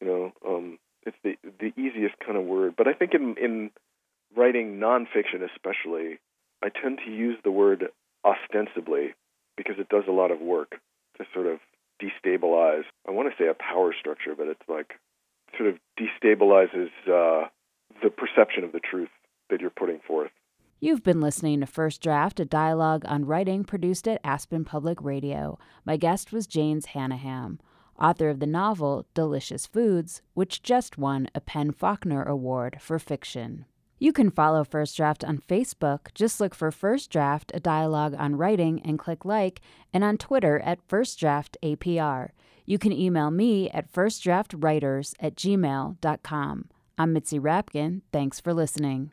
You 0.02 0.08
know, 0.08 0.34
um, 0.48 0.80
it's 1.06 1.18
the 1.24 1.38
the 1.60 1.74
easiest 1.80 2.16
kind 2.20 2.38
of 2.38 2.46
word. 2.46 2.76
But 2.78 2.88
I 2.88 2.94
think 2.94 3.14
in 3.14 3.36
in 3.38 3.72
writing 4.36 4.80
nonfiction, 4.80 5.48
especially, 5.54 6.20
I 6.64 6.70
tend 6.70 7.00
to 7.06 7.12
use 7.12 7.38
the 7.44 7.52
word 7.52 7.88
ostensibly 8.26 9.14
because 9.58 9.76
it 9.78 9.90
does 9.90 10.04
a 10.08 10.12
lot 10.12 10.32
of 10.32 10.40
work 10.40 10.80
to 11.18 11.26
sort 11.34 11.48
of 11.48 11.60
destabilize. 12.02 12.84
I 13.08 13.12
want 13.12 13.30
to 13.32 13.44
say 13.44 13.48
a 13.48 13.54
power 13.54 13.94
structure, 13.98 14.34
but 14.36 14.48
it's 14.48 14.68
like 14.68 14.94
sort 15.58 15.70
of 15.70 15.76
destabilizes 16.00 16.90
uh, 17.08 17.48
the 18.02 18.10
perception 18.10 18.64
of 18.64 18.72
the 18.72 18.80
truth 18.80 19.10
that 19.50 19.62
you're 19.62 19.70
putting 19.70 20.00
forth. 20.00 20.32
You've 20.84 21.02
been 21.02 21.22
listening 21.22 21.62
to 21.62 21.66
First 21.66 22.02
Draft, 22.02 22.42
a 22.42 22.46
dialogue 22.46 23.06
on 23.08 23.24
writing 23.24 23.64
produced 23.64 24.06
at 24.06 24.20
Aspen 24.22 24.66
Public 24.66 25.02
Radio. 25.02 25.58
My 25.86 25.96
guest 25.96 26.34
was 26.34 26.46
James 26.46 26.88
Hannaham, 26.88 27.62
author 27.98 28.28
of 28.28 28.42
the 28.42 28.48
novel 28.48 29.06
Delicious 29.14 29.66
Foods, 29.66 30.22
which 30.34 30.62
just 30.62 30.98
won 30.98 31.30
a 31.34 31.40
PEN 31.40 31.72
Faulkner 31.72 32.22
Award 32.24 32.80
for 32.82 33.00
fiction. 33.00 33.64
You 33.98 34.12
can 34.12 34.30
follow 34.30 34.66
First 34.66 34.98
Draft 34.98 35.24
on 35.24 35.38
Facebook. 35.38 36.14
Just 36.14 36.42
look 36.42 36.54
for 36.54 36.70
First 36.70 37.10
Draft, 37.10 37.54
a 37.54 37.62
dialogue 37.62 38.14
on 38.20 38.36
writing, 38.36 38.82
and 38.84 39.00
click 39.00 39.24
like, 39.24 39.62
and 39.94 40.04
on 40.04 40.18
Twitter 40.18 40.60
at 40.60 40.86
First 40.86 41.18
Draft 41.18 41.56
APR. 41.64 42.32
You 42.66 42.78
can 42.78 42.92
email 42.92 43.32
me 43.32 43.70
at 43.70 43.90
firstdraftwriters 43.90 45.14
at 45.22 45.36
gmail.com. 45.38 46.70
I'm 46.98 47.14
Mitzi 47.14 47.40
Rapkin. 47.40 48.02
Thanks 48.12 48.42
for 48.42 48.54
listening. 48.54 49.13